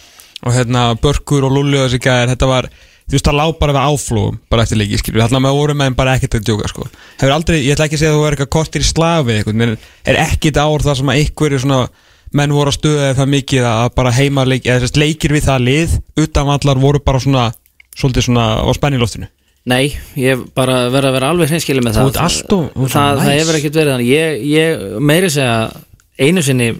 [0.43, 2.67] Og hérna, Börkur og Lulli og þessi gæðir, þetta var,
[3.07, 5.91] þú veist, það lá bara við áflugum, bara eftir leiki, skilur, þarna með voru með
[5.91, 6.87] þeim bara ekkert að djóka sko.
[7.21, 9.77] Hefur aldrei, ég ætla ekki að segja að þú er eitthvað kortir í slafi eitthvað,
[10.11, 11.85] er ekkit ár það sem að einhver er svona
[12.33, 15.67] menn voru að stöða það mikið að bara heima leik, eða þess leikir við það
[15.69, 17.47] lið utanvallar voru bara svona
[17.93, 19.29] svolítið svona á spenniloftinu
[19.71, 22.09] Nei, ég bara verð að vera alveg hreinskilið með það.
[22.11, 23.41] ert allt of- þú ert það, það næs.
[23.41, 24.09] hefur ekkert verið þannig.
[24.11, 25.73] Ég, ég meiri segja
[26.19, 26.71] einu sinni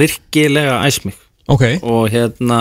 [0.00, 1.14] virkilega æs mig.
[1.48, 2.60] Ok, og hérna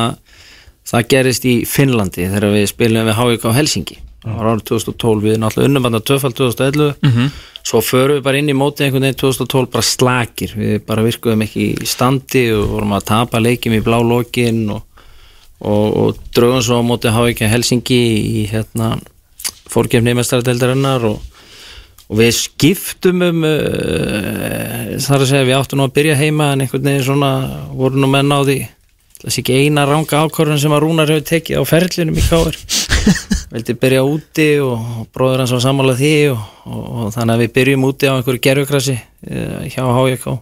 [0.86, 5.36] það gerist í Finnlandi þegar við spilum við HVK Helsingi það var árið 2012 við
[5.42, 7.32] náttúrulega unnum bara tvöfald 2011
[7.66, 10.54] svo förum við bara inn í móti einhvern veginn 2012 bara slakir.
[10.58, 14.84] Við bara virkuðum ekki í standi og vorum að tapa leikjum í blá lokin og,
[15.62, 18.00] og, og draugum svo á móti HVK Helsingi
[18.42, 19.00] í hérna
[19.72, 21.20] fórkefni mestaradeildarinnar og,
[22.10, 26.66] og við skiptum um uh, þar að segja við áttum nú að byrja heima en
[26.66, 27.32] einhvern veginn svona
[27.74, 28.60] voru nú menn á því
[29.22, 32.60] þessi ekki eina ranga ákvörðun sem að Rúnar hefur tekið á ferlinum í káir
[33.54, 37.56] vildi byrja úti og bróður hans var sammálað því og, og, og þannig að við
[37.60, 40.36] byrjum úti á einhverju gerfukrasi uh, hjá HJK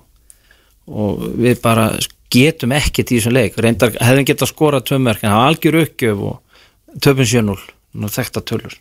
[0.94, 1.88] og við bara
[2.34, 3.58] getum ekkert í þessum leik.
[3.62, 7.58] Reyndar hefðum getað skorað tvömörk en það var algjör uppgjöf og töpum 7-0 nú
[7.94, 8.76] þekta tölur.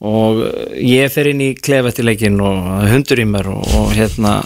[0.00, 3.92] Og uh, ég fer inn í klef eftir leikin og hundur í mér og, og
[3.96, 4.38] hérna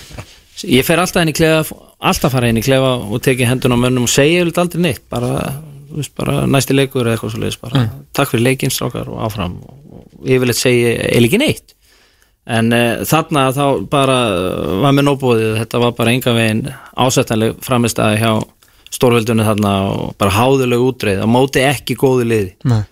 [0.78, 3.78] ég fer alltaf inn í klefa alltaf fara inn í klefa og teki hendun á
[3.80, 5.52] mönnum og segja yfirleitt aldrei neitt bara,
[6.16, 9.56] bara næsti leikur eða eitthvað svo leiðis bara takk fyrir leikinn strákar og áfram.
[9.64, 11.76] Og yfirleitt segja eða ekki neitt.
[12.46, 17.56] En uh, þarna þá bara uh, var mér nóbúðið þetta var bara enga veginn ásættanleg
[17.66, 18.30] framistæði hjá
[18.94, 22.52] stórveldunni þarna og bara háðuleg útreið á móti ekki góðu liði.
[22.70, 22.84] Nei.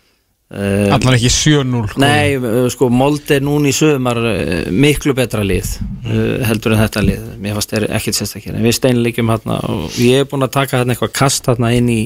[0.53, 2.01] Uh, allan ekki 7-0 sko.
[2.03, 6.83] Nei, uh, sko, Mold er núna í sögumar uh, miklu betra lið uh, heldur en
[6.85, 10.47] þetta lið, mér fannst þeir ekkert sérstakir en við steinleikjum hérna og ég er búin
[10.47, 12.01] að taka hérna eitthvað kast hérna inn í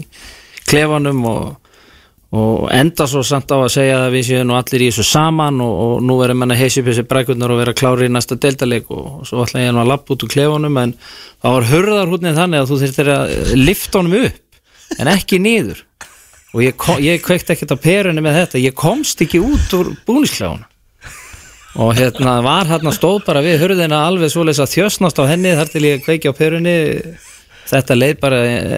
[0.68, 1.44] klefanum og,
[2.38, 5.62] og enda svo samt á að segja að við séum nú allir í þessu saman
[5.64, 8.38] og, og nú erum menn að heisi upp þessi brækurnar og vera klári í næsta
[8.40, 10.94] deildaleik og svo ætla ég nú að lappa út úr klefanum en
[11.40, 15.85] það var hurðarhútnið þannig að þú þurftir að lifta honum upp en ekki niður
[16.55, 18.65] og ég, kom, ég kveikt ekkert á perunni með þetta.
[18.65, 20.69] Ég komst ekki út úr búniskláuna
[21.79, 25.69] og hérna var hérna stóð bara við hurðina alveg svoleiðis að þjösnast á henni þar
[25.71, 26.79] til ég kveiki á perunni.
[27.69, 28.37] Þetta leið bara,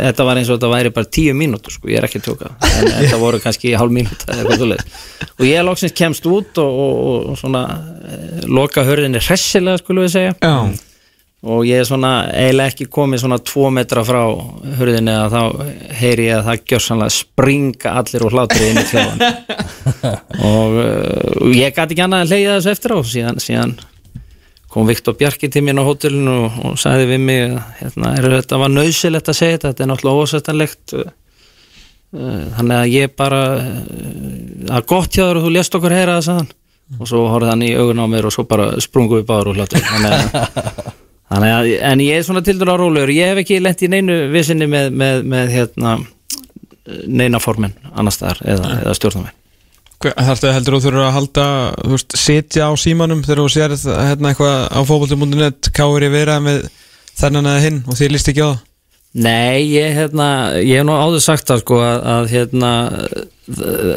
[0.09, 2.51] þetta var eins og þetta væri bara tíu mínútur sko, ég er ekki tjóka.
[2.67, 7.63] En þetta voru kannski hálf mínúta og ég loksins kemst út og, og, og svona
[8.03, 10.35] eh, loka hurðinni hressilega skulum við segja.
[10.43, 10.90] Já,
[11.41, 14.21] og ég er svona eiginlega ekki komið svona tvo metra frá
[14.77, 18.85] hurðinni að þá heyri ég að það gjör sannlega springa allir og hlátri inn í
[18.91, 19.23] klefan
[20.51, 23.75] og uh, ég gæti ekki annað að leiða þessu eftir á síðan, síðan
[24.71, 28.61] kom Viktor Bjarki til mín á hótelinu og, og sagði við mig að hérna, þetta
[28.61, 29.73] var nöðsilegt að segja þetta?
[29.73, 31.11] Þetta er náttúrulega ósættanlegt uh,
[32.61, 33.75] þannig að ég bara uh,
[34.77, 36.57] að gott hjá þér og þú lést okkur heyra það
[37.01, 39.61] og svo horfði hann í augun á mér og svo bara sprungu við báður og
[39.61, 39.81] hlátri.
[39.87, 40.97] Þannig að
[41.31, 44.67] að, en ég er svona til dæla rólegur, ég hef ekki lent í neinu vissinni
[44.71, 45.99] með, með, með hérna,
[47.07, 49.37] neina formin annar staðar eða, eða stjórnarmenn.
[50.01, 51.47] Þarftu heldur þú þurfa að halda,
[51.85, 56.39] þú veist, sitja á símanum þegar þú sér hérna eitthvað á fókbaltum.net, káir ég vera
[56.43, 56.65] með
[57.21, 58.63] þennan eða hinn og þið líst ekki á það?
[59.21, 60.29] Nei, ég, hérna,
[60.63, 62.71] ég hef nú áður sagt það sko að, að hérna,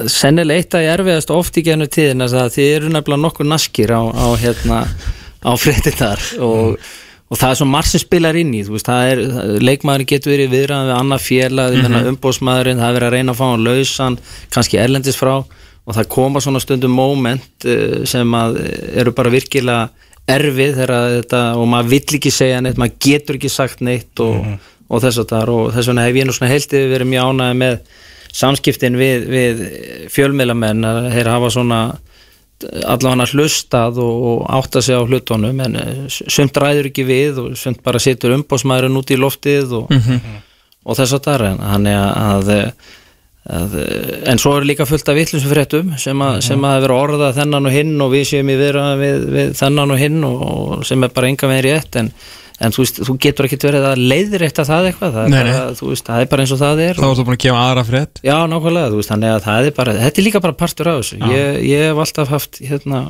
[0.09, 3.93] sennilega eitt að ég erfiðast oft í gennu tíðin að þið eru nefnilega nokkuð naskir
[3.93, 4.81] á, á, hérna,
[5.45, 7.01] á fréttinnar og mm
[7.33, 9.21] og það er svo marg sem spilar inn í veist, er,
[9.63, 12.09] leikmaðurinn getur verið viðræðan við annað félag, mm -hmm.
[12.13, 14.17] umbóðsmaðurinn það er verið að reyna að fá hann lausan
[14.53, 15.33] kannski erlendis frá
[15.83, 18.59] og það koma svona stundum moment eh, sem að
[19.01, 19.89] eru bara virkilega
[20.29, 24.45] erfið þetta, og maður vill ekki segja neitt maður getur ekki sagt neitt og, mm
[24.45, 24.59] -hmm.
[24.87, 27.59] og þess að það og þess vegna hef ég nú svona heldið verið mjög ánæðið
[27.63, 27.77] með
[28.33, 29.63] samskiptin við, við
[30.13, 31.79] fjölmiðlamenn að þeir hafa svona
[32.63, 37.39] allavega hlustað og, og átt að segja á hlutunum en eh, sumt ræður ekki við
[37.43, 40.35] og sumt bara situr umbósmæðurinn út í loftið og, mm -hmm.
[40.85, 42.53] og þess að það er þannig að,
[43.43, 43.73] að
[44.31, 47.65] en svo er líka fullt af vittlum fréttum sem að, sem að vera orðað þennan
[47.67, 51.11] og hinn og við séum í vera við, við þennan og hinn og sem er
[51.11, 52.13] bara enga með rétt en
[52.59, 55.65] en þú, veist, þú getur ekki verið að leiðrætta það eitthvað það er, nei, bara,
[55.71, 55.81] nei.
[55.89, 56.99] Veist, það er bara eins og það er.
[56.99, 58.21] Þá ertu búin að gefa aðra frétt.
[58.23, 61.19] Já nákvæmlega, veist, þannig að það er bara þetta er líka bara partur af þessu.
[61.33, 63.01] Ég, ég hef alltaf haft hérna,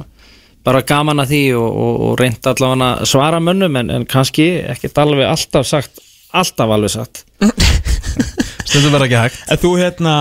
[0.64, 4.48] bara gaman að því og, og, og reynd allavega að svara mönnum en, en kannski
[4.74, 6.04] ekkert alveg alltaf sagt
[6.34, 7.26] alltaf alveg sagt
[8.74, 9.42] stundum verða ekki hægt.
[9.52, 10.14] En þú hérna,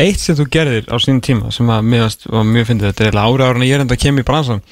[0.00, 2.16] eitt sem þú gerðir á sín tíma sem að mjög,
[2.48, 4.64] mjög fyndið þetta er ára ára en ég er enda að kemja í bransan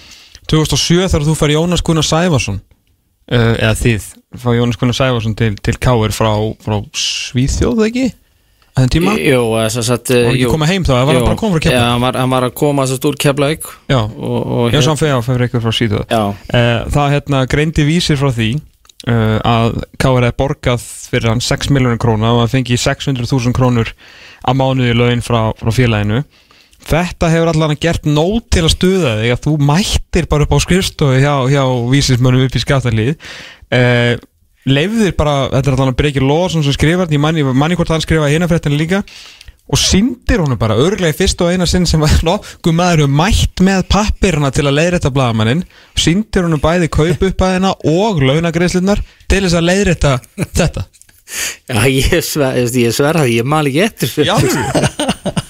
[0.51, 2.59] 2007 þar þú fær Jónas Gunnar Sæfarsson
[3.39, 4.09] eða þið.
[4.41, 8.09] Fá Jónas Gunnar Sæfarsson til, til Káir frá, frá Svíþjóð ekki?
[8.81, 9.15] að þenn tíma?
[9.21, 11.55] Jú, þess að það var ekki að koma heim þá, það var bara að koma
[11.55, 11.77] frá Keflavík?
[11.77, 14.85] Já, hann var, hann var að koma þess að stúr Keflavík Já, og, og ég
[14.85, 16.05] sá hann fyrir fyrir eitthvað frá Svíþjóð.
[16.15, 21.73] Uh, það hérna greindi vísir frá því uh, að Káir hefði borgað fyrir hann 6
[21.75, 23.93] miljónir króna og það fengi 600.000 krónur
[24.41, 26.23] að mánuði lögin frá, frá félaginu
[26.89, 30.59] Þetta hefur allavega gert nót til að stuða þig að þú mættir bara upp á
[30.65, 31.63] skrifstofu hjá, hjá
[31.93, 33.13] vísismönnum upp í skattalíð
[33.71, 34.17] eh,
[34.69, 38.37] leifðir bara, þetta er allavega Breykir Lóðsson sem skrifar, ég manni, manni hvort hann skrifaði
[38.37, 39.03] hinafrættinu líka.
[39.71, 43.63] Og syndir honum bara, örglega í fyrst og eina sinn sem var nokkuð maður mætt
[43.65, 45.63] með pappirna til að leiðrætta blagamannin
[45.99, 50.17] syndir honum bæði kaup upp að hennar og launagreislunar til þess að leiðrætta
[50.49, 50.89] þetta.
[51.71, 54.35] Já, ég sverða, ég mal ekki eftir Já,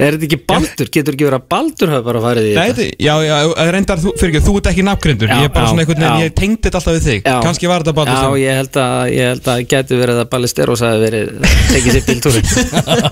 [0.00, 0.88] Er þetta ekki baldur?
[0.94, 2.86] Getur ekki verið að baldur hafa bara farið í Nei, þetta?
[3.04, 3.34] Já, já,
[3.74, 6.24] reyndar, þú, fyrir ekki, þú ert ekki nafngrindur Ég er bara já, svona einhvern veginn,
[6.24, 7.20] ég tengdi þetta alltaf við þig.
[7.28, 7.36] Já.
[7.44, 10.84] Kanski var þetta baldur Já, ég held að, ég held að getur verið að Ballisteros
[10.86, 11.30] hafi verið
[11.70, 12.42] tekið sér bíltúri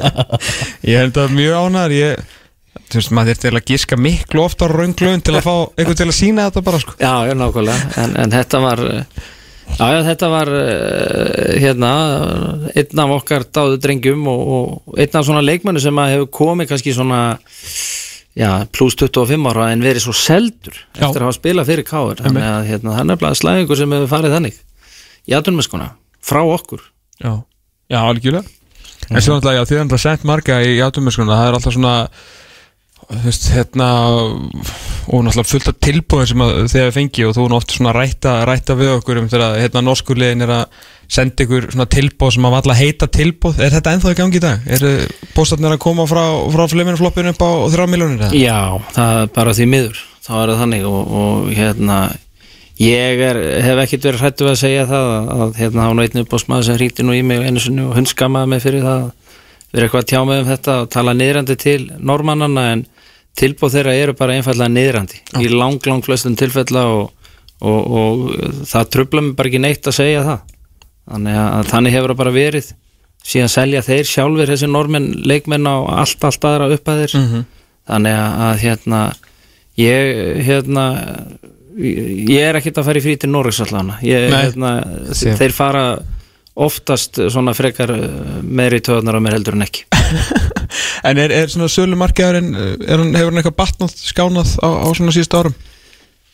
[0.92, 2.36] Ég held að mjög ánar Ég,
[2.88, 6.08] þú veist, maður þurfti að gíska miklu ofta á raunglöfun til að fá einhvern til
[6.08, 6.96] að sína þetta bara, sko.
[7.02, 8.82] Já, já, nákvæmlega, en, en þetta var
[9.76, 11.92] Já, já, þetta var uh, hérna,
[12.72, 16.94] einn af okkar dáðu drengjum og, og einn af svona leikmannu sem hefur komið kannski
[16.96, 17.20] svona
[18.38, 21.04] já, pluss 25 ára en verið svo seldur já.
[21.04, 24.12] eftir að hafa spilað fyrir káður þannig að hérna, það er nefnilega slæðingur sem hefur
[24.16, 24.58] farið þannig
[25.28, 25.92] í aðtunumeskona,
[26.24, 26.82] frá okkur.
[27.20, 27.32] Já,
[27.90, 28.56] já, algjörlega.
[29.08, 31.94] En svo náttúrulega, já, þið er náttúrulega sent marga í aðtunumeskona, það er alltaf svona
[33.08, 33.88] veist, hérna
[35.08, 38.76] og náttúrulega fullt af tilbúin sem þið fengi og þú er náttúrulega svona rætta, rætta
[38.78, 42.76] við okkur um þegar hérna norskulegin er að senda ykkur svona tilbúð sem að valla
[42.76, 44.68] heita tilbúð er þetta enþá í gangi í dag?
[44.68, 44.86] Er
[45.32, 48.36] bóstatnir að koma frá, frá fluminfloppinu upp á 3 miljónir?
[48.36, 51.98] Já, það er bara því miður þá er það þannig og, og hérna
[52.78, 56.68] ég er, hef ekkert verið hrættu að segja það að, hérna hafa náttúrulega einn smaðu
[56.68, 59.08] sem hríti nú í mig einu sunni og hundskamaði mig fyrir það
[59.72, 62.84] verið eitthvað tjá með um þetta og tala niðrandi til normannanna en
[63.38, 65.20] tilbúð þeirra eru bara einfallega niðrandi.
[65.32, 65.40] Já.
[65.42, 69.98] í lang, lang flestum tilfella og, og, og það tröfla mér bara ekki neitt að
[70.00, 70.54] segja það.
[71.08, 72.72] Þannig að þannig hefur það bara verið.
[73.28, 77.46] Síðan selja þeir sjálfur þessi normen leikmenn á allt, allt aðra uppaðir mm -hmm.
[77.90, 79.00] þannig að hérna
[79.78, 80.84] ég hérna
[81.78, 83.98] ég er ekkert að fara í frí til Norris allavega.
[84.02, 84.72] Hérna,
[85.12, 85.84] þeir fara
[86.58, 87.92] oftast svona frekar
[88.42, 89.84] meiri töðunar á mér heldur en ekki
[91.08, 92.54] En er, er svona sölumarkaðurinn,
[92.84, 95.58] hefur hann eitthvað batnað, skánað á, á svona síðust árum?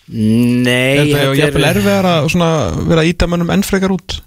[0.05, 4.18] Nei, Er þetta jafnvel erfiðar að vera að íta mönnum enn frekar út?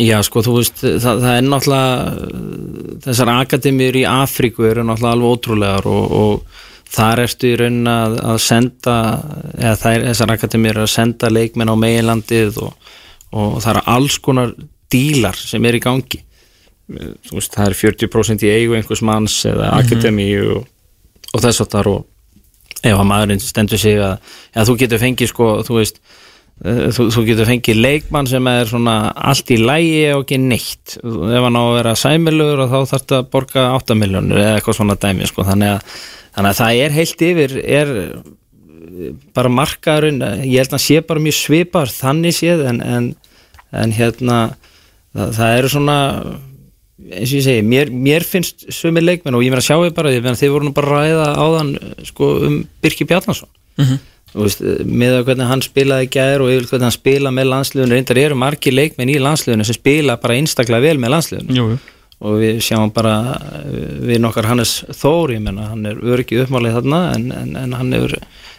[0.00, 5.34] Já, sko, þú veist, það, það er náttúrulega þessar akademíur í Afríku eru náttúrulega alveg
[5.36, 8.96] ótrúlegar og, og þar ertu í raunin að, að senda
[9.56, 12.92] eða þær, þessar akademíur eru að senda leikmenn á meginlandið og,
[13.32, 14.54] og það eru alls konar
[14.92, 16.22] dílar sem er í gangi
[16.88, 20.66] veist, það er 40% í eigu einhvers manns eða akademíu og,
[21.32, 22.02] og þess að þar og
[22.82, 24.18] ef að maðurinn stendur sig að
[24.52, 26.00] já, þú getur fengið sko, þú veist
[26.64, 30.96] eh, þú, þú getur fengið leikmann sem er svona allt í lægi og ekki neitt
[30.98, 34.58] ef hann á að vera sæmilugur og þá þarf þetta að borga 8 miljónur eða
[34.58, 35.46] eitthvað svona dæmi sko.
[35.46, 35.98] þannig, að,
[36.36, 37.96] þannig að það er heilt yfir er
[39.36, 43.12] bara markaðurinn ég held að sé bara mjög svipar þannig séð en, en,
[43.70, 44.38] en hérna
[45.14, 45.98] það, það eru svona
[47.18, 49.94] eins og ég segi, mér, mér finnst sömur leikmenn og ég verð að sjá þið
[49.98, 51.72] bara, að þið voru nú bara að ræða áðan
[52.08, 53.50] sko, um Birki Bjarnason.
[53.78, 53.98] Mm -hmm.
[54.34, 58.18] veist, með að hvernig hann spilaði gæðir og yfir hvernig hann spila með landsliðunum reyndar
[58.18, 61.78] eru margir leikmenn í landsliðunum sem spila bara einstaklega vel með landsliðunum
[62.22, 63.40] og við sjáum bara
[64.00, 67.92] við nokkar Hannes Þór, ég menna hann er örgið uppmálið þarna en, en, en hann
[67.92, 68.14] hefur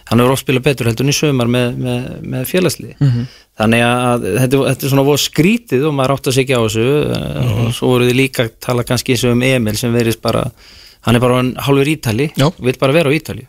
[0.09, 3.25] hann hefur óspila betur heldur í sömar með, með, með félagsliði Mhm.
[3.59, 6.85] þannig að þetta, þetta er svona voru skrítið og maður átt að segja á þessu
[6.87, 7.65] Mhm.
[7.67, 10.51] og svo voru þið líka að tala kannski eins og um Emil sem verðist bara
[11.01, 13.47] hann er bara hann hálfur Ítali vil bara vera á Ítali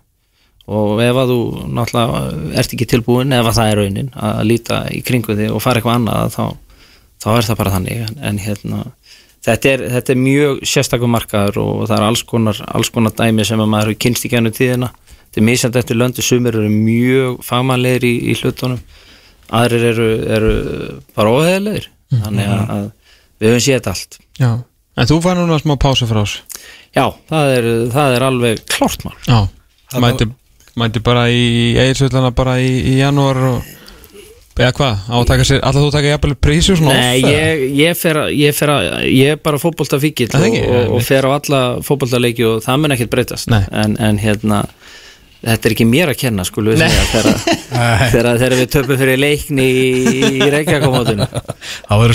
[0.66, 1.38] og ef að þú
[1.76, 5.60] náttúrulega ert ekki tilbúin ef að það er raunin að líta í kringu þig og
[5.62, 6.56] fara eitthvað annað þá,
[7.20, 7.98] þá er það bara þannig.
[8.08, 8.84] En, en hérna
[9.44, 13.44] Þetta er, þetta er mjög sérstakum markaður og það er alls konar, alls konar dæmi
[13.44, 14.88] sem að maður hefur kynst í gænum tíðina
[15.34, 18.78] þetta er misjandi eftir löndu, sumir eru mjög fagmannlegir í, í hlutunum.
[19.54, 20.06] Aðrir eru,
[20.36, 20.52] eru
[21.16, 22.86] bara óheðilegir þannig að,
[23.42, 24.18] við höfum séð allt.
[24.38, 24.50] Já.
[24.94, 26.36] En þú fær núna smá pásu frá oss
[26.94, 29.14] Já, það er, það er alveg klart mál.
[29.26, 29.40] Já,
[29.98, 30.28] mæti,
[30.78, 33.72] mæti bara í eiginsvöldana bara í, í janúar og
[34.54, 37.32] eða hvað, á að taka sér alltaf þú taka jafnvel prísu svona Nei, off, eða?
[37.34, 38.60] ég, ég, fer, að- ég,
[39.10, 43.10] ég er bara fótboltafíkil Það og, og, fer á alla fótboltaleiki og það mun ekkert
[43.16, 43.50] breytast.
[43.50, 44.62] En, en hérna
[45.44, 46.46] þetta er ekki mér að kenna
[46.80, 49.92] segja þegar, við töpum fyrir leikni í,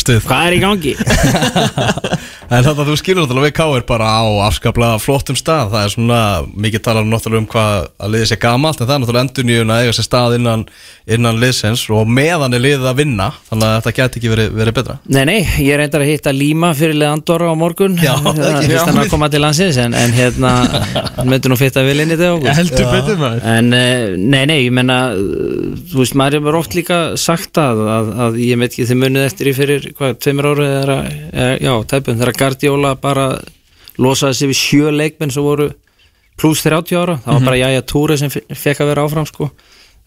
[0.04, 0.22] stuð.
[0.28, 0.96] Hvað er í gangi?
[2.50, 3.84] En þetta þú skilur náttúrulega við K.R.
[3.86, 5.68] bara á afskaplega flottum stað.
[5.70, 9.04] Það er svona mikið talað náttúrulega um hvað að liðið sé gamalt En það er
[9.04, 10.64] náttúrulega endur nýjun að eiga sér stað innan,
[11.06, 14.78] innan liðsins Og meðan er liðið að vinna Þannig að þetta geti ekki verið, verið
[14.80, 14.96] betra.
[15.06, 18.00] Nei, nei, ég reyndar að hitta Líma fyrir Leandora á morgun.
[18.02, 18.72] Já, það ekki.
[18.74, 20.56] Fyrst hann að koma til landsins En, en hérna,
[21.20, 22.58] hann myndi nú fitta vel inn í þetta okkur.
[22.64, 23.44] Heldur betur maður.
[23.52, 28.10] En eh, nei, nei, ég menna þú veist, maður hefur oft líka sagt að, að,
[28.26, 30.98] að ég veit ekki þið munið eftir í fyrir hvað, tveimur ára eða,
[31.34, 33.28] eða já, tæpum, þegar Guardiola bara
[34.00, 35.70] losaði sig við sjö leikmenn sem voru
[36.40, 39.50] pluss 30 ára, það var bara Jæja Túri sem fe- fekk að vera áfram sko.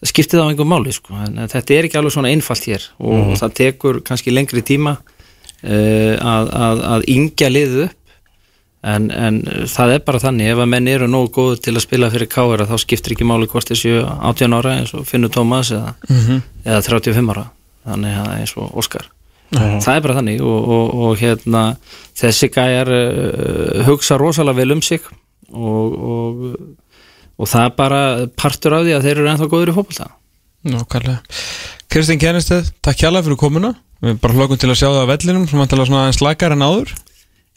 [0.01, 1.13] Það skipti það á einhver máli sko.
[1.23, 6.15] En þetta er ekki alveg svona einfalt hér og það tekur kannski lengri tíma uh,
[6.17, 7.99] að, að, að yngja liðið upp
[8.83, 9.39] en, en
[9.71, 12.67] það er bara þannig ef að menn eru nógu góður til að spila fyrir káera
[12.67, 15.93] þá skiptir ekki máli hvort þessu 18 ára eins og Finnur Tómas eða,
[16.65, 17.45] eða 35 ára.
[17.83, 19.09] Þannig að eins og Óskar.
[19.53, 21.63] Það er bara þannig og, og, og hérna
[22.17, 25.03] þessi gæjar uh, hugsa rosalega vel um sig
[25.53, 26.43] og, og,
[27.37, 28.01] og það er bara
[28.39, 30.09] partur af því að þeir eru ennþá góður í fótbolta.
[30.63, 31.19] Nákvæmlega.
[31.91, 33.75] Kristinn Kennisted, takk hjálpa fyrir komuna.
[34.03, 36.65] Við bara hlökum til að sjá það á vellinum sem vantilega svona aðeins slakar en
[36.65, 36.95] áður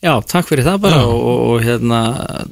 [0.05, 2.01] Já, takk fyrir það bara og, og, og hérna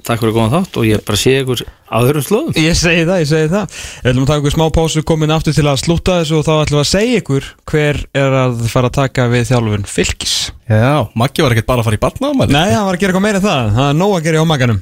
[0.06, 2.54] takk fyrir góðan þátt og ég bara sé ykkur á öðrum slóðum.
[2.56, 3.74] Ég segi það, ég segi það.
[4.00, 6.52] Við ætlum að taka ykkur smá pásu komin aftur til að slúta þessu og þá
[6.64, 10.34] ætlum við að segja ykkur hver er að fara að taka við þjálfun fylgis
[10.72, 13.26] Já, Maggi var ekkert bara að fara í barnaðamæli Nei, hann var að gera eitthvað
[13.28, 13.70] meira en það.
[13.76, 14.80] Það er nóg að gera hjá maganum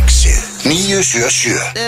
[0.00, 0.40] Exið
[0.72, 1.84] 977